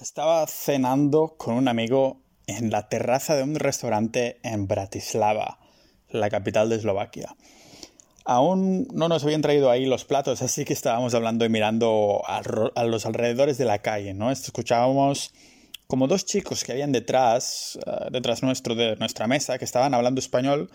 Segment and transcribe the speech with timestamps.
[0.00, 5.58] Estaba cenando con un amigo en la terraza de un restaurante en Bratislava,
[6.08, 7.36] la capital de Eslovaquia.
[8.24, 12.40] Aún no nos habían traído ahí los platos, así que estábamos hablando y mirando a,
[12.84, 14.30] los alrededores de la calle, ¿no?
[14.30, 15.34] Escuchábamos
[15.86, 20.18] como dos chicos que habían detrás, eh, detrás nuestro de nuestra mesa, que estaban hablando
[20.18, 20.70] español,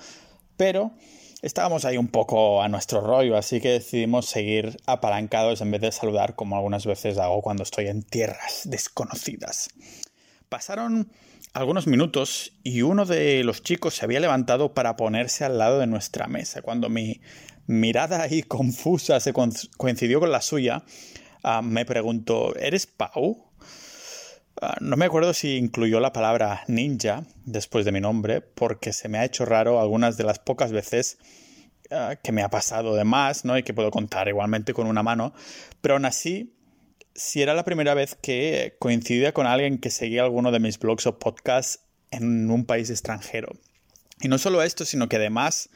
[0.55, 0.91] pero
[1.45, 5.91] estábamos ahí un poco a nuestro rollo, así que decidimos seguir apalancados en vez de
[5.91, 9.69] saludar como algunas veces hago cuando estoy en tierras desconocidas.
[10.49, 11.11] Pasaron
[11.53, 15.85] algunos minutos y uno de los chicos se había levantado para ponerse al lado de
[15.85, 16.63] nuestra mesa.
[16.63, 17.21] Cuando mi
[17.67, 20.83] mirada ahí confusa se coincidió con la suya,
[21.43, 23.51] ah, me preguntó, ¿eres Pau?
[24.61, 29.09] Ah, no me acuerdo si incluyó la palabra ninja después de mi nombre, porque se
[29.09, 31.17] me ha hecho raro algunas de las pocas veces
[31.91, 33.57] ah, que me ha pasado de más, ¿no?
[33.57, 35.33] Y que puedo contar igualmente con una mano.
[35.81, 36.55] Pero aún así,
[37.13, 41.05] si era la primera vez que coincidía con alguien que seguía alguno de mis blogs
[41.07, 41.81] o podcasts
[42.11, 43.53] en un país extranjero.
[44.21, 45.69] Y no solo esto, sino que además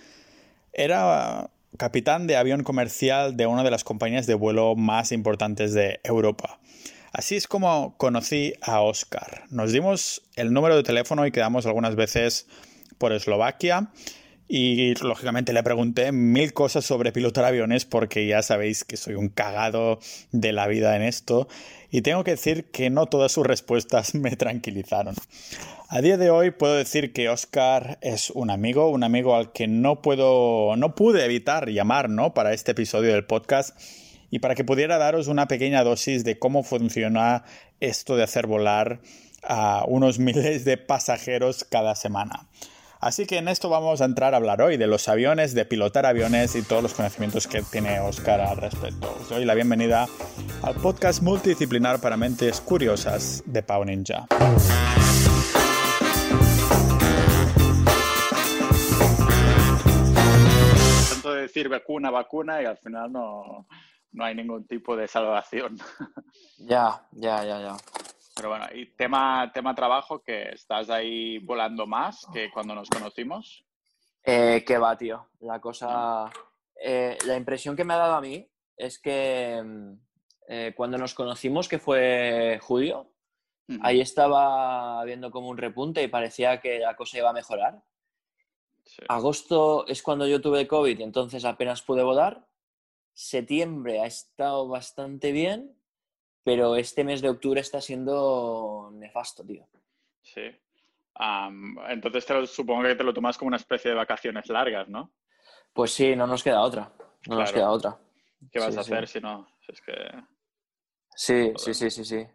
[0.71, 5.99] era capitán de avión comercial de una de las compañías de vuelo más importantes de
[6.03, 6.59] Europa.
[7.11, 9.43] Así es como conocí a Oscar.
[9.49, 12.47] Nos dimos el número de teléfono y quedamos algunas veces
[12.97, 13.89] por Eslovaquia.
[14.51, 19.29] Y lógicamente le pregunté mil cosas sobre pilotar aviones porque ya sabéis que soy un
[19.29, 19.99] cagado
[20.31, 21.47] de la vida en esto.
[21.91, 25.15] Y tengo que decir que no todas sus respuestas me tranquilizaron.
[25.87, 29.67] A día de hoy puedo decir que Oscar es un amigo, un amigo al que
[29.67, 32.33] no puedo, no pude evitar llamar, ¿no?
[32.35, 33.79] Para este episodio del podcast
[34.31, 37.43] y para que pudiera daros una pequeña dosis de cómo funciona
[37.79, 38.99] esto de hacer volar
[39.43, 42.47] a unos miles de pasajeros cada semana.
[43.01, 46.05] Así que en esto vamos a entrar a hablar hoy de los aviones, de pilotar
[46.05, 49.15] aviones y todos los conocimientos que tiene Oscar al respecto.
[49.21, 50.05] Os doy la bienvenida
[50.61, 54.27] al podcast multidisciplinar para mentes curiosas de Pau Ninja.
[61.09, 63.65] Tanto decir vacuna, vacuna y al final no,
[64.11, 65.77] no hay ningún tipo de salvación.
[66.61, 67.77] Ya, ya, ya, ya.
[68.35, 73.65] Pero bueno, y tema, tema trabajo, que estás ahí volando más que cuando nos conocimos.
[74.23, 75.29] Eh, que va, tío.
[75.39, 76.29] La cosa.
[76.75, 79.93] Eh, la impresión que me ha dado a mí es que mm,
[80.49, 83.09] eh, cuando nos conocimos, que fue julio,
[83.81, 87.81] ahí estaba viendo como un repunte y parecía que la cosa iba a mejorar.
[89.07, 92.45] Agosto es cuando yo tuve COVID y entonces apenas pude volar
[93.19, 95.75] septiembre ha estado bastante bien,
[96.43, 99.67] pero este mes de octubre está siendo nefasto, tío.
[100.21, 100.55] Sí.
[101.89, 105.11] entonces te supongo que te lo tomas como una especie de vacaciones largas, ¿no?
[105.73, 106.93] Pues sí, no nos queda otra.
[107.27, 107.99] No nos queda otra.
[108.51, 109.49] ¿Qué vas a hacer si no?
[109.67, 109.93] Es que...
[111.13, 112.25] Sí, sí, sí, sí, sí.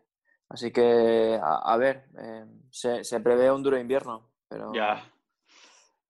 [0.50, 4.72] Así que, a, ver, eh, se, se, prevé un duro invierno, pero...
[4.74, 5.02] Ya,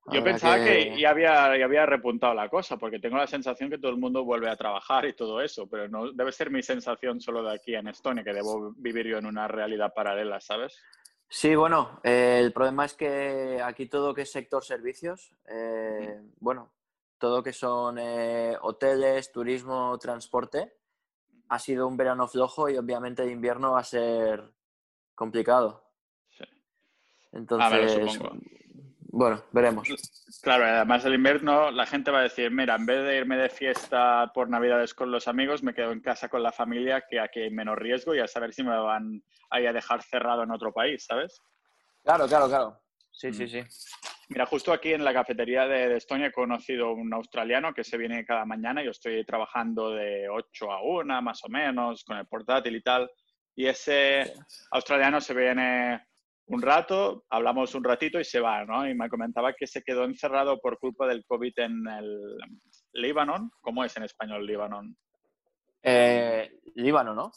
[0.07, 0.99] yo pensaba que...
[0.99, 4.51] ya, había, había repuntado la cosa, porque tengo la sensación que todo el mundo vuelve
[4.51, 7.89] a trabajar y todo eso, pero no debe ser mi sensación solo de aquí en
[7.89, 10.79] Estonia, que debo vivir yo en una realidad paralela, ¿sabes?
[11.29, 16.71] Sí, bueno, eh, el problema es que aquí todo que es sector servicios, eh, bueno,
[17.19, 20.75] todo que son eh, hoteles, turismo, transporte,
[21.49, 24.53] ha sido un verano flojo y obviamente el invierno va a ser
[25.15, 25.83] complicado.
[26.37, 26.45] Sí.
[27.33, 28.19] Entonces,
[29.17, 29.89] bueno, veremos.
[30.43, 33.49] Claro, además del invierno la gente va a decir, mira, en vez de irme de
[33.49, 37.41] fiesta por Navidades con los amigos, me quedo en casa con la familia, que aquí
[37.41, 41.05] hay menos riesgo y a saber si me van a dejar cerrado en otro país,
[41.05, 41.41] ¿sabes?
[42.03, 42.81] Claro, claro, claro.
[43.13, 43.49] Sí, sí, mm.
[43.49, 43.63] sí.
[44.31, 48.25] Mira, justo aquí en la cafetería de, Estonia he conocido un australiano que se viene
[48.25, 48.83] cada mañana.
[48.83, 53.09] Yo estoy trabajando de 8 a 1, más o menos, con el portátil y tal.
[53.55, 54.35] Y ese
[54.73, 56.05] australiano se viene
[56.47, 58.89] un rato, hablamos un ratito y se va, ¿no?
[58.89, 62.37] Y me comentaba que se quedó encerrado por culpa del COVID en el
[62.93, 63.51] Líbano.
[63.61, 64.83] ¿Cómo es en español Líbano?
[65.83, 67.31] Eh, Líbano, ¿no?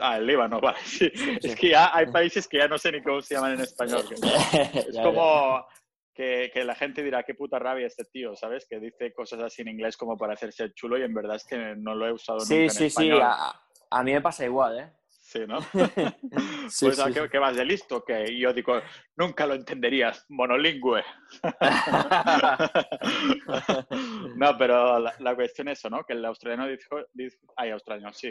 [0.00, 0.78] Ah, el Líbano, vale.
[0.84, 1.10] Sí.
[1.42, 4.02] Es que ya hay países que ya no sé ni cómo se llaman en español.
[4.88, 5.66] Es como
[6.14, 8.66] que, la gente dirá, qué puta rabia este tío, ¿sabes?
[8.68, 11.74] Que dice cosas así en inglés como para hacerse chulo y en verdad es que
[11.76, 13.20] no lo he usado nunca en sí, español.
[13.20, 14.92] Sí, sí, a mí me pasa igual, ¿eh?
[15.34, 15.58] Sí, ¿no?
[16.80, 18.80] pues a ¿qué, vas de listo, que yo digo,
[19.16, 21.02] nunca lo entenderías, monolingüe.
[24.36, 26.04] no, pero la, cuestión es eso, ¿no?
[26.04, 26.98] Que el australiano dijo,
[27.56, 28.30] ay, australiano, sí,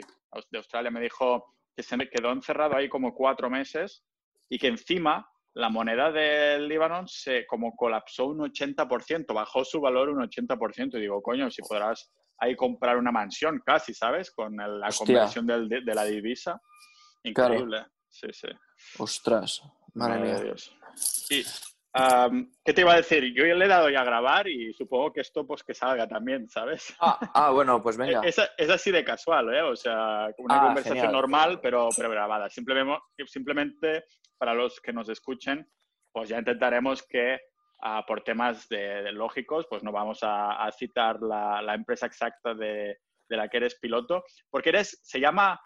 [0.50, 4.06] de Australia me dijo que se me quedó encerrado ahí como cuatro meses
[4.48, 10.08] y que encima la moneda del Líbano se como colapsó un 80%, bajó su valor
[10.08, 10.98] un 80%.
[10.98, 14.32] Y digo, coño, si podrás ahí comprar una mansión casi, ¿sabes?
[14.32, 16.62] Con la conversión de la divisa.
[17.24, 17.86] Increíble.
[18.10, 18.48] Sí, sí.
[19.00, 19.62] Ostras,
[19.94, 20.40] madre, mía.
[20.40, 20.76] Dios.
[21.30, 21.44] Y,
[22.66, 23.34] ¿Qué te iba a decir?
[23.36, 26.08] Yo ya le he dado ya a grabar y supongo que esto pues que salga
[26.08, 26.96] también, ¿sabes?
[27.00, 28.22] Ah, ah bueno, pues venga.
[28.26, 29.62] Es, es, así de casual, ¿eh?
[29.62, 31.14] O sea, una Ah, conversación genial.
[31.14, 32.50] normal, pero, pero grabada.
[32.50, 34.06] Simplemente, simplemente
[34.38, 35.68] para los que nos escuchen,
[36.12, 37.40] pues ya intentaremos que
[37.84, 42.08] ah, por temas de, de lógicos, pues no vamos a, a citar la, la empresa
[42.08, 42.98] exacta de,
[43.30, 45.60] de la que eres piloto, porque eres, se llama,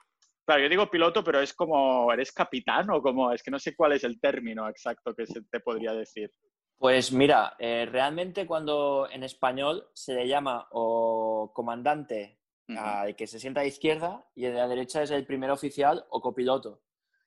[0.47, 3.75] claro, yo digo piloto, pero es como, ¿eres capitán o como, es que no sé
[3.75, 6.31] cuál es el término exacto que se te podría decir?
[6.77, 12.39] Pues mira, eh, realmente cuando en español se le llama o comandante
[12.69, 12.79] Ujú.
[12.79, 15.51] al que se sienta a la izquierda y el de la derecha es el primer
[15.51, 16.81] oficial o copiloto.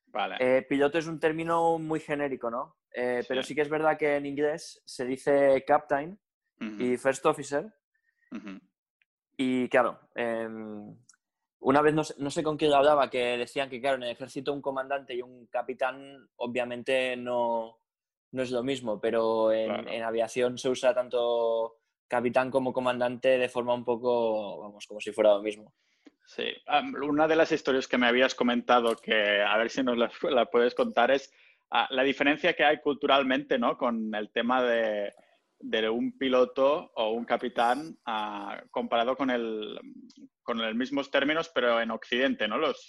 [0.07, 0.35] Vale.
[0.39, 2.77] Eh, piloto es un término muy genérico, ¿no?
[2.93, 3.53] Eh, Pero Sí.
[3.55, 6.19] que es verdad que en inglés se dice captain
[6.79, 7.71] y first officer.
[9.37, 10.95] Y claro, em,
[11.61, 14.11] una vez no sé, no sé con quién hablaba, que decían que, claro, en el
[14.11, 17.79] ejército un comandante y un capitán obviamente no,
[18.31, 19.89] no es lo mismo, pero en, Claro.
[19.89, 21.77] en aviación se usa tanto
[22.07, 25.73] capitán como comandante de forma un poco, vamos, como si fuera lo mismo.
[26.25, 26.45] Sí,
[27.01, 30.45] una de las historias que me habías comentado, que a ver si nos la, la
[30.45, 31.33] puedes contar, es
[31.71, 33.77] ah, la diferencia que hay culturalmente, ¿no?
[33.77, 35.13] Con el tema de,
[35.63, 39.79] de un piloto o un capitán ah, comparado con el,
[40.43, 42.57] con los mismos términos, pero en Occidente, ¿no?
[42.57, 42.87] Los,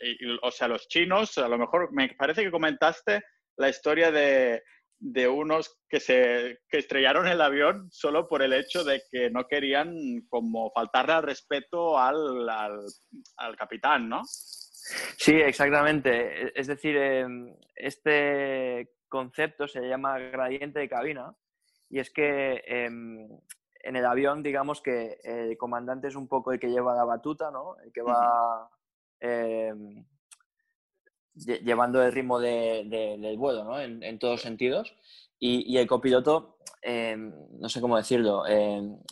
[0.00, 3.22] y- y- o sea, los chinos, a lo mejor me parece que comentaste
[3.56, 4.62] la historia de,
[4.98, 9.46] de unos que se que estrellaron el avión solo por el hecho de que no
[9.48, 9.94] querían
[10.28, 12.78] como faltarle al respeto al, al,
[13.36, 14.22] al capitán, ¿no?
[14.24, 16.46] Sí, exactamente.
[16.46, 21.34] E- Es decir, em, este concepto se llama gradiente de cabina
[21.92, 23.28] y es que em,
[23.84, 27.50] en el avión, digamos que el comandante es un poco el que lleva la batuta,
[27.50, 27.76] ¿no?
[27.84, 28.68] El que va
[31.34, 33.80] lle- llevando el ritmo de- de- del vuelo, ¿no?
[33.80, 34.94] En, en todos sentidos.
[35.38, 38.44] Y, y el copiloto, em, no sé cómo decirlo,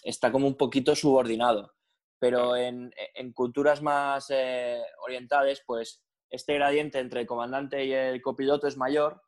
[0.02, 1.72] está como un poquito subordinado.
[2.18, 8.20] Pero en, en culturas más eh, orientales, pues este gradiente entre el comandante y el
[8.22, 9.20] copiloto es mayor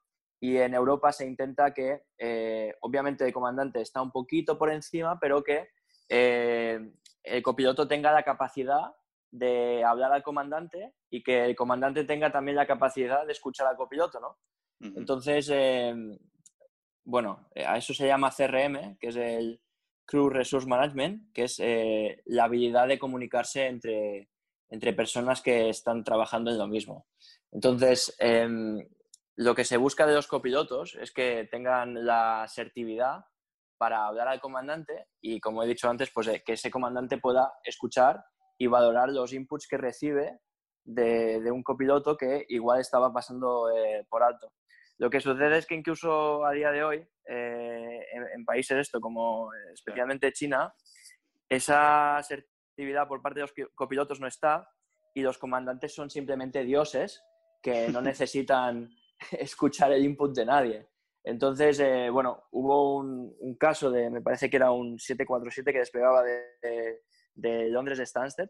[0.43, 5.17] y en Europa se intenta que, eh, obviamente, el comandante está un poquito por encima,
[5.21, 5.69] pero que
[6.09, 6.81] eh,
[7.23, 8.93] el copiloto tenga la capacidad
[9.31, 13.77] de hablar al comandante y que el comandante tenga también la capacidad de escuchar al
[13.77, 14.37] copiloto, ¿no?
[14.81, 14.99] Ujú.
[14.99, 15.95] Entonces, eh,
[17.05, 19.61] bueno, a eso se llama CRM, que es el
[20.05, 24.29] Crew Resource Management, que es eh, la habilidad de comunicarse entre,
[24.71, 27.07] entre personas que están trabajando en lo mismo.
[27.53, 28.85] Entonces, em,
[29.43, 33.25] lo que se busca de los copilotos es que tengan la asertividad
[33.79, 37.53] para hablar al comandante y, como he dicho antes, pues eh, que ese comandante pueda
[37.65, 38.25] escuchar
[38.59, 40.39] y valorar los inputs que recibe
[40.85, 44.53] de, de un copiloto que igual estaba pasando eh, por alto.
[44.99, 49.01] Lo que sucede es que incluso a día de hoy, eh, en, en países esto,
[49.01, 50.73] como especialmente China,
[51.49, 54.69] esa asertividad por parte de los copilotos no está
[55.13, 57.23] y los comandantes son simplemente dioses
[57.63, 58.91] que no necesitan
[59.33, 60.89] escuchar el input de nadie.
[61.25, 65.79] Entonces, eh, bueno, hubo un, un caso de, me parece que era un 747 que
[65.79, 67.01] despegaba de,
[67.35, 68.49] de- Londres de Stansted,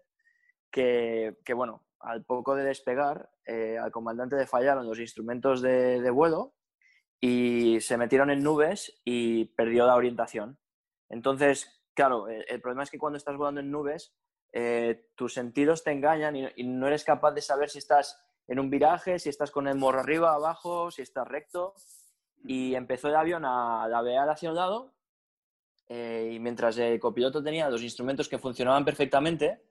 [0.71, 6.11] que, que, bueno, al poco de despegar, eh, al comandante le fallaron los instrumentos de,
[6.11, 6.55] vuelo
[7.21, 10.59] y se metieron en nubes y perdió la orientación.
[11.11, 14.17] Entonces, claro, el, el problema es que cuando estás volando en nubes,
[14.53, 18.19] eh, tus sentidos te engañan y no eres capaz de saber si estás
[18.49, 21.75] en un viraje, si estás con el morro arriba, abajo, si estás recto.
[22.45, 24.95] Y empezó el avión a lavear hacia un lado
[25.89, 29.63] eh, y mientras el copiloto tenía los instrumentos que funcionaban perfectamente,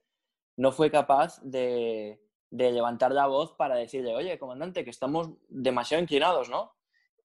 [0.58, 6.04] no fue capaz de, de levantar la voz para decirle, oye, comandante, que estamos demasiado
[6.04, 6.76] inclinados, ¿no?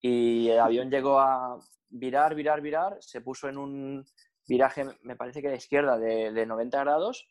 [0.01, 4.07] Y el avión llegó a virar, virar, virar, se puso en un
[4.49, 7.29] viraje, me parece que a la izquierda, de, de 90 grados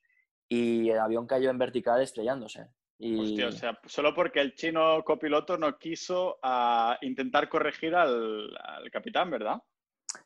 [0.47, 2.67] y el avión cayó en vertical estrellándose.
[2.97, 3.19] Y...
[3.19, 8.89] Hostia, o sea, solo porque el chino copiloto no quiso ah, intentar corregir al, al
[8.89, 9.61] capitán, ¿verdad?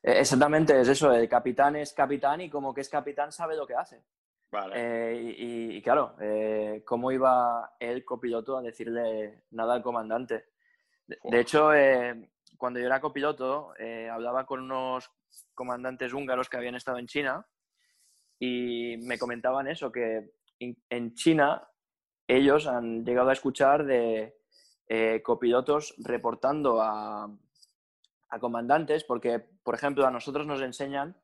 [0.03, 3.65] Eh, Exactamente, es eso, el capitán es capitán y como que es capitán sabe lo
[3.65, 4.03] que hace.
[4.51, 4.73] Vale.
[4.77, 10.45] Eh, y, y, claro, eh, ¿cómo iba el copiloto a decirle nada al comandante?
[11.05, 13.73] De, hecho, eh, cuando yo era copiloto,
[14.11, 15.09] hablaba con unos
[15.55, 17.45] comandantes húngaros que habían estado en China
[18.39, 21.67] y me comentaban eso, que in- en China
[22.29, 24.38] ellos han llegado a escuchar de
[24.88, 27.29] eh, copilotos reportando a,
[28.29, 31.17] a comandantes, porque, por ejemplo, a nosotros nos enseñan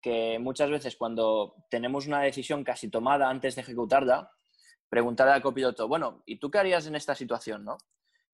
[0.00, 4.30] que muchas veces cuando tenemos una decisión casi tomada antes de ejecutarla,
[4.88, 7.64] preguntar al copiloto, bueno, ¿y tú qué harías en esta situación?
[7.64, 7.78] ¿no?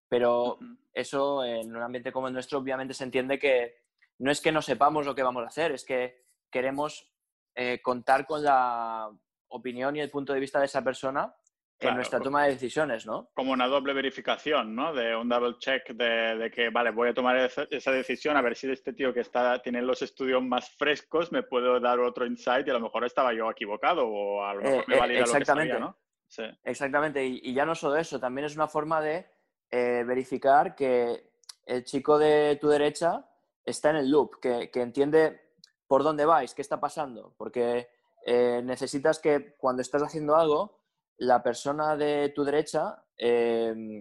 [0.08, 0.58] Pero
[0.92, 3.76] eso en un ambiente como el nuestro obviamente se entiende que
[4.18, 7.10] no es que no sepamos lo que vamos a hacer, es que queremos
[7.54, 9.10] eh, contar con la
[9.48, 11.34] opinión y el punto de vista de esa persona
[11.80, 13.30] en nuestra toma de decisiones, ¿no?
[13.34, 14.92] Como una doble verificación, ¿no?
[14.92, 18.70] De un double check de, que, vale, voy a tomar esa, decisión a ver si
[18.70, 22.70] este tío que está, tiene los estudios más frescos me puede dar otro insight y
[22.70, 25.44] a lo mejor estaba yo equivocado o a lo mejor me eh, valida lo que
[25.44, 25.96] sabía, ¿no?
[26.26, 26.44] Sí.
[26.64, 29.26] Exactamente, y, ya no solo eso, también es una forma de
[29.70, 31.30] eh, verificar que
[31.64, 33.24] el chico de tu derecha
[33.64, 35.40] está en el loop, que, que entiende
[35.86, 37.88] por dónde vais, qué está pasando, porque
[38.26, 40.77] eh, necesitas que cuando estás haciendo algo,
[41.18, 44.00] la persona de tu derecha em,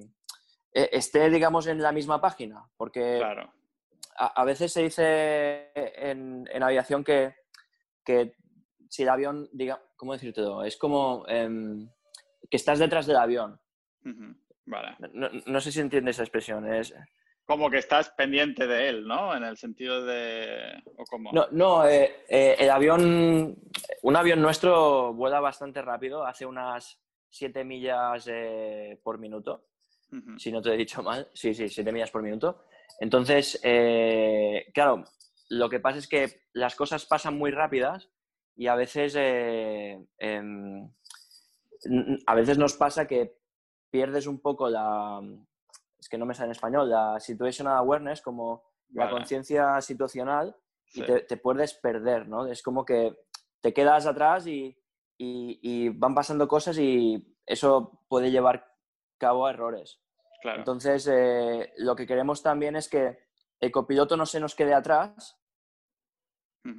[0.71, 3.21] e, esté, digamos, en la misma página, porque
[4.19, 7.35] a, veces se dice en, aviación que,
[8.03, 8.35] que,
[8.89, 10.63] si el avión, diga, ¿cómo decirte todo?
[10.63, 11.89] Es como em,
[12.49, 13.59] que estás detrás del avión.
[14.65, 14.95] Vale.
[15.13, 16.71] No, no, sé si entiendes esa expresión.
[16.71, 16.93] Es,
[17.47, 19.33] como que estás pendiente de él, ¿no?
[19.33, 20.83] En el sentido de...
[20.97, 21.31] ¿o cómo?
[21.31, 23.57] No, no eh, eh, el avión,
[24.01, 29.65] un avión nuestro vuela bastante rápido, hace unas 7 millas eh, por minuto,
[30.37, 32.63] si no te he dicho mal, sí, sí, 7 millas por minuto.
[32.99, 33.59] Entonces,
[34.73, 35.03] claro,
[35.49, 38.09] lo que pasa es que las cosas pasan muy rápidas
[38.55, 40.89] y a veces, em,
[42.25, 43.37] a veces nos pasa que
[43.89, 45.21] pierdes un poco la,
[45.99, 50.55] es que no me sale en español, la situational awareness, como la conciencia situacional,
[50.93, 52.47] y te, puedes perder, ¿no?
[52.47, 53.17] Es como que
[53.61, 54.77] te quedas atrás y,
[55.19, 58.73] van pasando cosas y eso puede llevar
[59.17, 59.99] cabo a errores.
[60.43, 63.17] Entonces, eh, lo que queremos también es que
[63.59, 65.37] el copiloto no se nos quede atrás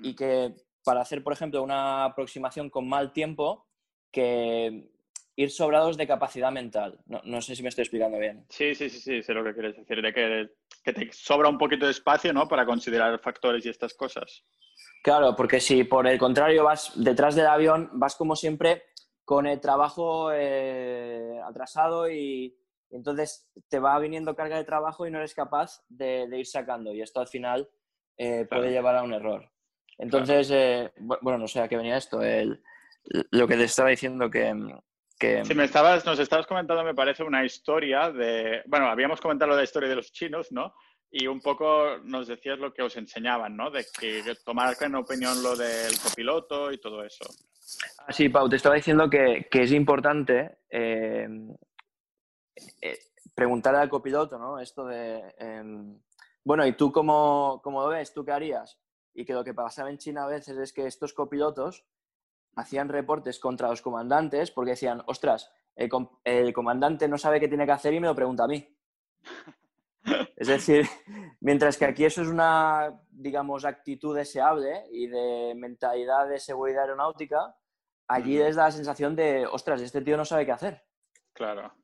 [0.02, 0.54] y que
[0.84, 3.66] para hacer, por ejemplo, una aproximación con mal tiempo,
[4.10, 4.90] que
[5.36, 6.98] ir sobrados de capacidad mental.
[7.06, 8.44] No, sé si me estoy explicando bien.
[8.48, 11.84] Sí, sí, sí, sí, sé lo que quieres decir, de que, te sobra un poquito
[11.86, 12.48] de espacio, ¿no?
[12.48, 14.44] Para considerar factores y estas cosas.
[15.02, 18.82] Claro, porque si por el contrario vas detrás del avión, vas como siempre
[19.24, 22.56] con el trabajo eh, atrasado y,
[22.90, 27.02] entonces te va viniendo carga de trabajo y no eres capaz de, ir sacando y
[27.02, 27.68] esto al final
[28.16, 29.50] eh, puede llevar a un error.
[29.98, 32.20] Entonces, eh, bueno, no sé a qué venía esto.
[32.22, 34.54] lo que te estaba diciendo que,
[35.44, 38.62] si me estabas, nos estabas comentando, me parece, una historia de...
[38.66, 40.72] Bueno, habíamos comentado la historia de los chinos, ¿no?
[41.10, 43.70] Y un poco nos decías lo que os enseñaban, ¿no?
[43.70, 47.24] De que tomar en opinión lo del copiloto y todo eso.
[47.98, 51.26] Ah, sí, Pau, te estaba diciendo que, es importante eh,
[52.82, 52.98] eh,
[53.34, 54.58] preguntar al copiloto, ¿no?
[54.58, 55.98] Esto de, em,
[56.44, 58.12] bueno, ¿y tú cómo, cómo, lo ves?
[58.12, 58.78] ¿Tú qué harías?
[59.14, 61.84] Y que lo que pasaba en China a veces es que estos copilotos
[62.56, 67.72] hacían reportes contra los comandantes porque decían, ostras, el, comandante no sabe qué tiene que
[67.72, 68.66] hacer y me lo pregunta a mí.
[70.38, 70.86] es decir,
[71.40, 77.56] mientras que aquí eso es una, digamos, actitud deseable y de mentalidad de seguridad aeronáutica,
[78.06, 80.82] allí es la sensación de, ostras, este tío no sabe qué hacer.
[81.32, 81.74] Claro.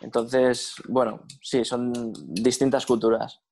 [0.00, 1.92] Entonces, bueno, sí, son
[2.26, 3.42] distintas culturas.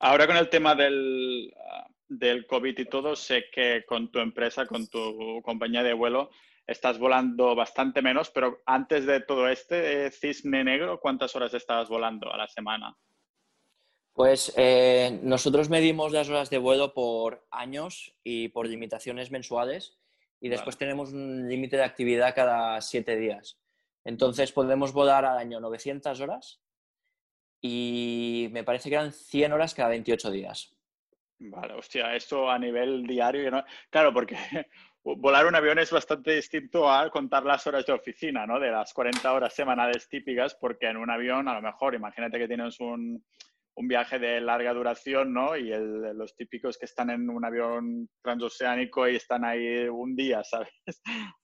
[0.00, 1.52] Ahora con el tema del,
[2.08, 6.30] del COVID y todo, sé que con tu empresa, con tu compañía de vuelo,
[6.66, 12.32] estás volando bastante menos, pero antes de todo este cisne negro, ¿cuántas horas estabas volando
[12.32, 12.96] a la semana?
[14.16, 19.98] Pues eh, nosotros medimos las horas de vuelo por años y por limitaciones mensuales
[20.40, 23.60] y después tenemos un límite de actividad cada siete días.
[24.04, 26.62] Entonces podemos volar al año 900 horas
[27.60, 30.74] y me parece que eran 100 horas cada 28 días.
[31.38, 33.64] Vale, hostia, esto a nivel diario, ¿no?
[33.90, 34.38] claro, porque
[35.04, 38.58] volar un avión es bastante distinto a contar las horas de oficina, ¿no?
[38.58, 42.48] De las 40 horas semanales típicas, porque en un avión, a lo mejor, imagínate que
[42.48, 43.22] tienes un,
[43.76, 45.56] un viaje de larga duración, ¿no?
[45.56, 50.42] Y el, los típicos que están en un avión transoceánico y están ahí un día,
[50.44, 50.70] ¿sabes?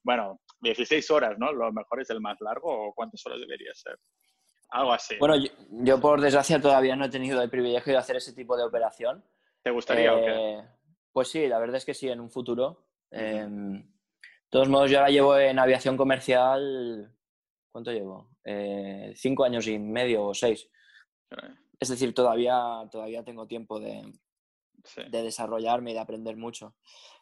[0.03, 1.51] Bueno, 16 horas, ¿no?
[1.51, 3.97] Lo mejor es el más largo, ¿o cuántas horas debería ser?
[4.69, 5.15] Algo así.
[5.19, 5.35] Bueno,
[5.69, 9.23] yo por desgracia todavía no he tenido el privilegio de hacer ese tipo de operación
[9.63, 10.31] ¿Te gustaría o qué?
[10.31, 10.63] Eh,
[11.11, 12.85] pues sí, la verdad es que sí, en un futuro.
[13.09, 17.15] Em, de todos modos, yo ahora llevo en aviación comercial,
[17.71, 18.29] ¿cuánto llevo?
[18.43, 20.69] Eh, cinco años y medio o seis.
[21.83, 24.11] Es decir, todavía, todavía tengo tiempo de,
[25.09, 26.75] de, desarrollarme y de aprender mucho.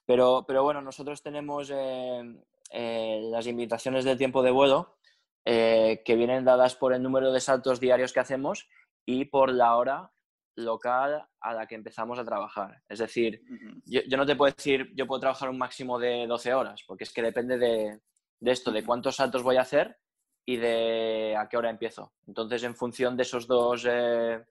[0.06, 4.98] Pero, pero bueno, nosotros tenemos eh, las invitaciones del tiempo de vuelo
[5.44, 8.70] que vienen dadas por el número de saltos diarios que hacemos
[9.06, 10.12] y por la hora
[10.56, 12.82] local a la que empezamos a trabajar.
[12.88, 13.42] Es decir,
[13.86, 17.14] yo, no te puedo decir, yo puedo trabajar un máximo de 12 horas, porque es
[17.14, 18.00] que depende de,
[18.42, 19.98] esto, de cuántos saltos voy a hacer
[20.46, 22.14] y de a qué hora empiezo.
[22.28, 24.44] Entonces, en función de esos dos eh,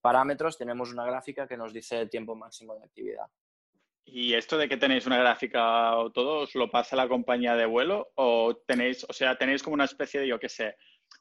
[0.00, 3.26] parámetros, tenemos una gráfica que nos dice el tiempo máximo de actividad.
[4.04, 7.66] ¿Y esto de que tenéis una gráfica o todo, os lo pasa la compañía de
[7.66, 8.10] vuelo?
[8.16, 10.76] ¿O tenéis, o sea, tenéis como una especie de, yo qué sé,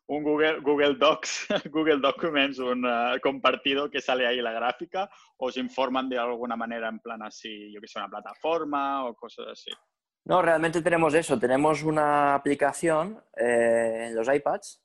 [0.07, 5.09] un Google, Google Docs, Google Documents, un uh, compartido que sale ahí la gráfica?
[5.37, 9.15] ¿O os informan de alguna manera en plan así, yo que sé, una plataforma o
[9.15, 9.71] cosas así?
[10.31, 11.37] No, realmente tenemos eso.
[11.37, 14.81] Tenemos una aplicación eh, en los iPads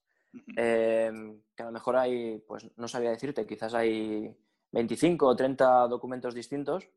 [0.56, 1.12] eh,
[1.54, 4.36] que a lo mejor hay, pues no sabía decirte, quizás hay
[4.72, 6.88] 25 o 30 documentos distintos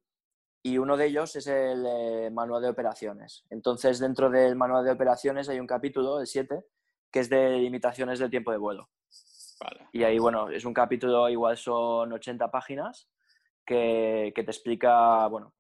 [0.64, 3.46] y uno de ellos es el eh, manual de operaciones.
[3.52, 6.66] Entonces, dentro del manual de operaciones hay un capítulo, el 7,
[7.12, 8.90] que es de limitaciones del tiempo de vuelo.
[9.92, 13.08] Y ahí, bueno, es un capítulo, igual son 80 páginas,
[13.64, 15.54] que, te explica, bueno,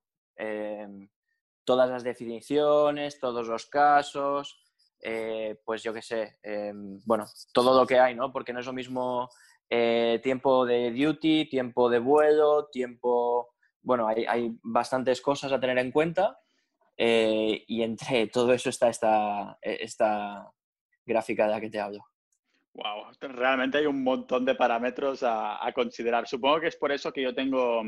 [1.69, 4.59] todas las definiciones, todos los casos,
[5.03, 8.31] eh, pues yo qué sé, em, bueno, todo lo que hay, ¿no?
[8.31, 9.29] Porque no es lo mismo
[9.69, 13.49] eh, tiempo de duty, tiempo de vuelo, tiempo,
[13.83, 16.39] bueno, hay, hay bastantes cosas a tener en cuenta
[16.97, 20.51] eh, y entre todo eso está esta, esta
[21.05, 22.03] gráfica de la que te hablo.
[22.73, 26.27] Wow, realmente hay un montón de parámetros a, a considerar.
[26.27, 27.83] Supongo que es por eso que yo tengo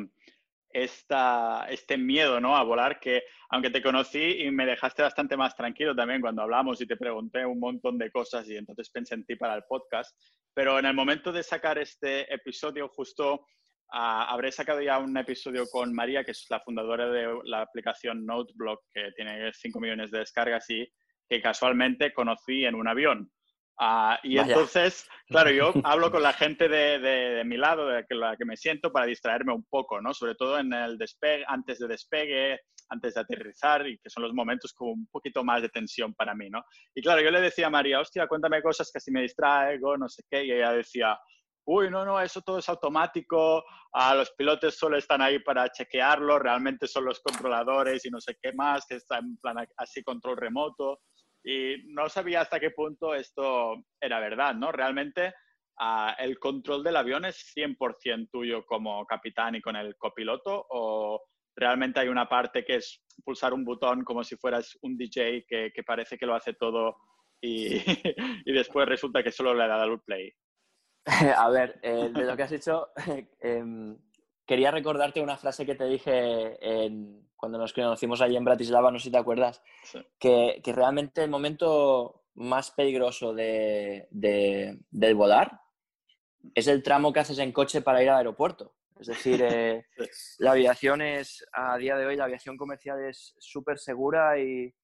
[0.74, 2.56] esta, este miedo ¿no?
[2.56, 6.82] a volar que, aunque te conocí y me dejaste bastante más tranquilo también cuando hablamos
[6.82, 10.16] y te pregunté un montón de cosas y entonces pensé en ti para el podcast,
[10.54, 13.46] pero en el momento de sacar este episodio justo
[13.92, 18.26] ah, habré sacado ya un episodio con María, que es la fundadora de la aplicación
[18.26, 20.88] Noteblock, que tiene 5 millones de descargas y
[21.30, 23.32] que casualmente conocí en un avión.
[23.78, 28.38] Ah, y entonces, claro, yo hablo con la gente de, de, mi lado, de la
[28.38, 30.14] que me siento, para distraerme un poco, ¿no?
[30.14, 32.60] Sobre todo en el despegue, antes de despegue,
[32.90, 36.36] antes de aterrizar, y que son los momentos con un poquito más de tensión para
[36.36, 36.64] mí, ¿no?
[36.94, 40.08] Y claro, yo le decía a María, hostia, cuéntame cosas que si me distraigo, no
[40.10, 41.18] sé qué, y ella decía,
[41.66, 43.64] uy, no, no, eso todo es automático,
[43.94, 48.38] a los pilotos solo están ahí para chequearlo, realmente son los controladores y no sé
[48.42, 51.00] qué más, que está en plan así control remoto.
[51.44, 54.72] Y no sabía hasta qué punto esto era verdad, ¿no?
[54.72, 55.34] Realmente
[55.80, 61.24] ah, el control del avión es 100% tuyo como capitán y con el copiloto o
[61.56, 65.72] realmente hay una parte que es pulsar un botón como si fueras un DJ que,
[65.74, 66.98] que parece que lo hace todo
[67.42, 67.76] y,
[68.46, 70.32] y, después resulta que solo le dado el play.
[71.38, 72.90] A ver, eh, de lo que has dicho,
[73.42, 73.64] eh,
[74.52, 79.00] quería recordarte una frase que te dije en, cuando nos conocimos allí en Bratislava, no
[79.00, 79.64] sé si te acuerdas,
[80.20, 85.62] que, realmente el momento más peligroso de, del volar
[86.54, 88.76] es el tramo que haces en coche para ir al aeropuerto.
[89.00, 89.86] Es decir, eh,
[90.40, 94.76] la aviación es, a día de hoy, la aviación comercial es súper segura y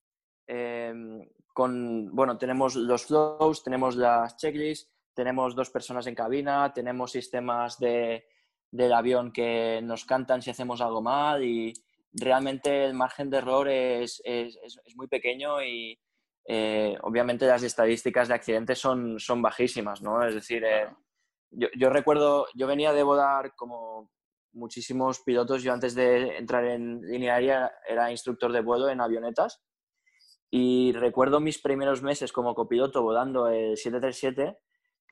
[0.47, 7.11] em, con, bueno, tenemos los flows, tenemos las checklists, tenemos dos personas en cabina, tenemos
[7.11, 8.23] sistemas de,
[8.71, 11.73] del avión que nos cantan si hacemos algo mal y,
[12.19, 15.99] realmente el margen de error es, es, es muy pequeño y
[16.45, 20.25] eh, obviamente las estadísticas de accidentes son, son bajísimas, ¿no?
[20.25, 20.87] Es decir, eh,
[21.51, 24.09] yo, yo, recuerdo, yo venía de volar como
[24.53, 29.61] muchísimos pilotos, yo antes de entrar en línea aérea era instructor de vuelo en avionetas
[30.49, 34.57] y recuerdo mis primeros meses como copiloto volando el 737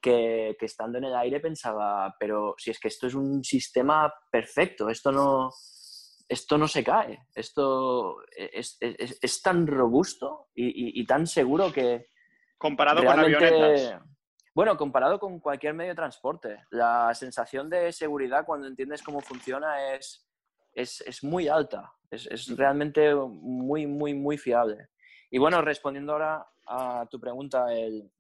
[0.06, 4.14] que, que, estando en el aire pensaba, pero si es que esto es un sistema
[4.32, 5.50] perfecto, esto no,
[6.30, 12.06] esto no se cae, esto es, tan robusto y, tan seguro que...
[12.60, 14.00] Comparado con avionetas.
[14.54, 19.96] Bueno, comparado con cualquier medio de transporte, la sensación de seguridad cuando entiendes cómo funciona
[19.96, 20.30] es,
[20.72, 24.90] es, muy alta, es, realmente muy, muy, muy fiable.
[25.32, 28.12] Y bueno, respondiendo ahora a tu pregunta, el,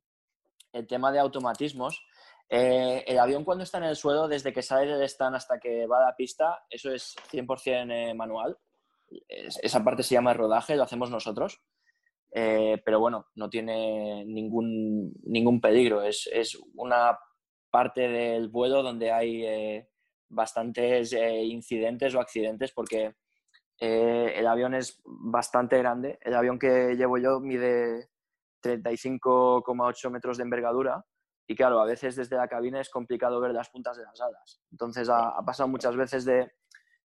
[0.75, 2.05] el tema de automatismos,
[2.49, 5.88] eh, el avión cuando está en el suelo, desde que sale del stand hasta que
[5.88, 8.57] va a la pista, eso es 100% eh, manual.
[9.39, 11.61] esa parte se llama rodaje, lo hacemos nosotros.
[12.31, 16.03] Eh, pero bueno, no tiene ningún, ningún peligro.
[16.03, 17.17] Es, es una
[17.71, 19.85] parte del vuelo donde hay
[20.27, 23.15] bastantes incidentes o accidentes porque
[23.79, 26.19] el avión es bastante grande.
[26.21, 28.09] El avión que llevo yo mide
[28.65, 31.06] 35,8 metros de envergadura
[31.47, 34.62] y claro, a veces desde la cabina es complicado ver las puntas de las alas.
[34.71, 36.51] Entonces ha, pasado muchas veces de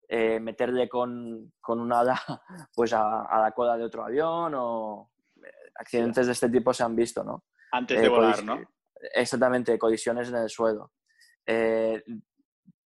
[0.08, 2.20] eh, meterle con, con, un ala
[2.74, 6.96] pues a, la cola de otro avión o eh, accidentes de este tipo se han
[6.96, 7.44] visto, ¿no?
[7.70, 8.60] Antes de eh, volar, ¿no?
[9.14, 10.92] Exactamente, colisiones en el suelo.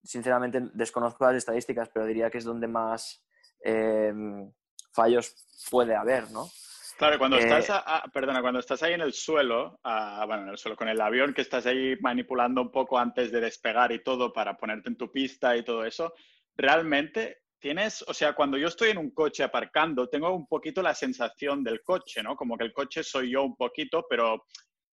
[0.03, 3.23] sinceramente desconozco las estadísticas, pero diría que es donde más
[4.93, 5.36] fallos
[5.69, 6.47] puede haber, ¿no?
[6.97, 7.71] Claro, cuando estás,
[8.12, 11.41] perdona, cuando estás ahí en el suelo, bueno, en el suelo, con el avión que
[11.41, 15.55] estás ahí manipulando un poco antes de despegar y todo para ponerte en tu pista
[15.55, 16.13] y todo eso,
[16.55, 20.93] realmente tienes, o sea, cuando yo estoy en un coche aparcando, tengo un poquito la
[20.93, 22.36] sensación del coche, ¿no?
[22.36, 24.45] Como que el coche soy yo un poquito, pero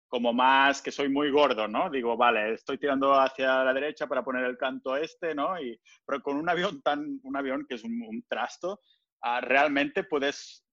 [0.09, 1.91] como más que soy muy gordo, ¿no?
[1.91, 5.61] Digo, vale, estoy tirando hacia la derecha para poner el canto este, ¿no?
[5.61, 8.81] Y, pero con un avión tan, un avión que es un, trasto,
[9.23, 10.64] ah, realmente puedes,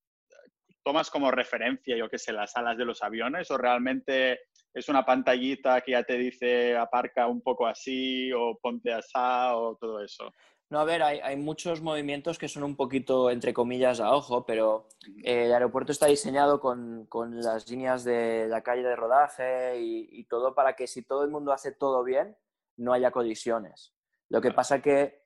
[0.83, 4.41] tomas como referencia, yo qué sé, las alas de los aviones o realmente
[4.73, 9.77] es una pantallita que ya te dice aparca un poco así o ponte así o
[9.79, 10.31] todo eso.
[10.71, 14.87] No, a ver, hay, muchos movimientos que son un poquito, entre comillas, a ojo, pero
[15.21, 20.55] eh, el aeropuerto está diseñado con, las líneas de la calle de rodaje y, todo
[20.55, 22.37] para que si todo el mundo hace todo bien,
[22.77, 23.93] no haya colisiones.
[24.29, 25.25] Lo que pasa que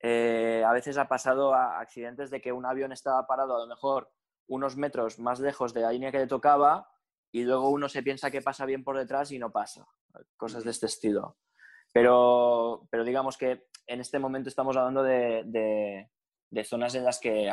[0.00, 3.66] eh, a veces ha pasado a accidentes de que un avión estaba parado a lo
[3.66, 4.10] mejor
[4.48, 6.88] unos metros más lejos de la línea que le tocaba
[7.32, 9.86] y luego uno se piensa que pasa bien por detrás y no pasa.
[10.36, 11.36] Cosas de este estilo.
[11.92, 16.08] Pero, pero digamos que en este momento estamos hablando de,
[16.64, 17.50] zonas en las que,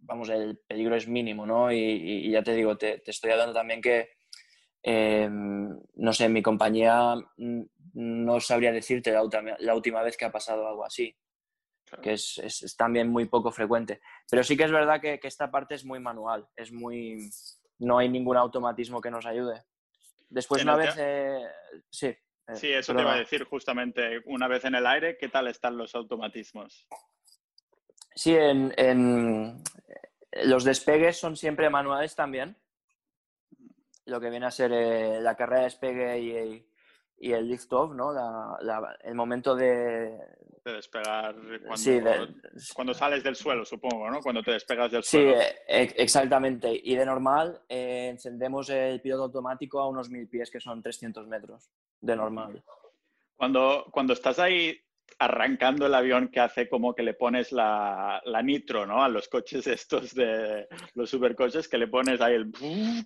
[0.00, 1.72] vamos, el peligro es mínimo, ¿no?
[1.72, 4.10] Y, ya te digo, te, estoy hablando también que,
[4.82, 7.14] em, no sé, mi compañía
[7.94, 11.16] no sabría decirte la, última vez que ha pasado algo así,
[12.02, 14.00] que es, también muy poco frecuente.
[14.30, 17.30] Pero sí que es verdad que, esta parte es muy manual, es muy...
[17.78, 19.62] No hay ningún automatismo que nos ayude.
[20.28, 20.94] Después, una vez...
[20.98, 21.46] Eh,
[21.90, 22.06] sí.
[22.06, 25.48] Eh, sí, eso te iba a decir justamente, una vez en el aire, ¿qué tal
[25.48, 26.86] están los automatismos?
[28.14, 29.62] Sí, en,
[30.44, 32.56] los despegues son siempre manuales también.
[34.06, 36.68] Lo que viene a ser eh, la carrera de despegue y,
[37.20, 38.12] el lift-off, ¿no?
[39.02, 40.18] el momento de...
[40.64, 41.34] De despegar
[42.74, 44.20] cuando, sales del suelo, supongo, ¿no?
[44.20, 45.40] Cuando te despegas del suelo.
[45.40, 46.70] Sí, e, exactamente.
[46.84, 51.26] Y de normal eh, encendemos el piloto automático a unos mil pies, que son 300
[51.26, 52.62] metros de normal.
[53.34, 54.78] Cuando, cuando estás ahí
[55.18, 59.02] arrancando el avión que hace como que le pones la, la, nitro, ¿no?
[59.02, 62.52] A los coches estos de los supercoches, que le pones ahí el...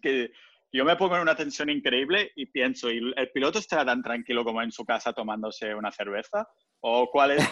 [0.02, 0.32] Que
[0.72, 4.42] yo me pongo en una tensión increíble y pienso, ¿y el piloto estará tan tranquilo
[4.42, 6.48] como en su casa tomándose una cerveza?
[6.80, 7.48] ¿O, cuál es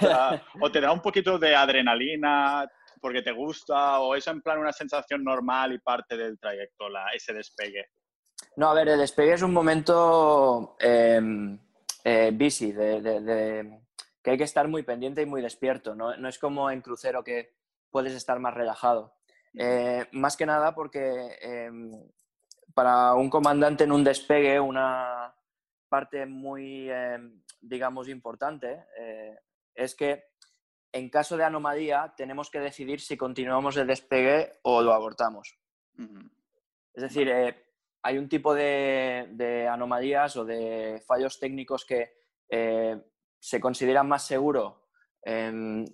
[0.61, 2.67] o te da un poquito de adrenalina
[3.01, 4.01] porque te gusta?
[4.01, 7.91] ¿O es en plan una sensación normal y parte del trayecto, la, ese despegue?
[8.57, 11.59] No, a ver, el despegue es un momento em,
[12.05, 13.81] eh, busy, de,
[14.23, 15.95] que hay que estar muy pendiente y muy despierto.
[15.95, 17.55] No, es como en crucero que
[17.91, 19.15] puedes estar más relajado.
[19.55, 21.93] Eh, más que nada porque em,
[22.75, 25.35] para un comandante en un despegue, una
[25.89, 29.39] parte muy, em, digamos, importante eh,
[29.75, 30.31] es que
[30.93, 35.57] en caso de anomalía tenemos que decidir si continuamos el despegue o lo abortamos.
[36.95, 37.31] Es decir,
[38.03, 42.15] hay un tipo de, anomalías o de fallos técnicos que
[42.49, 43.01] eh,
[43.39, 44.89] se consideran más seguro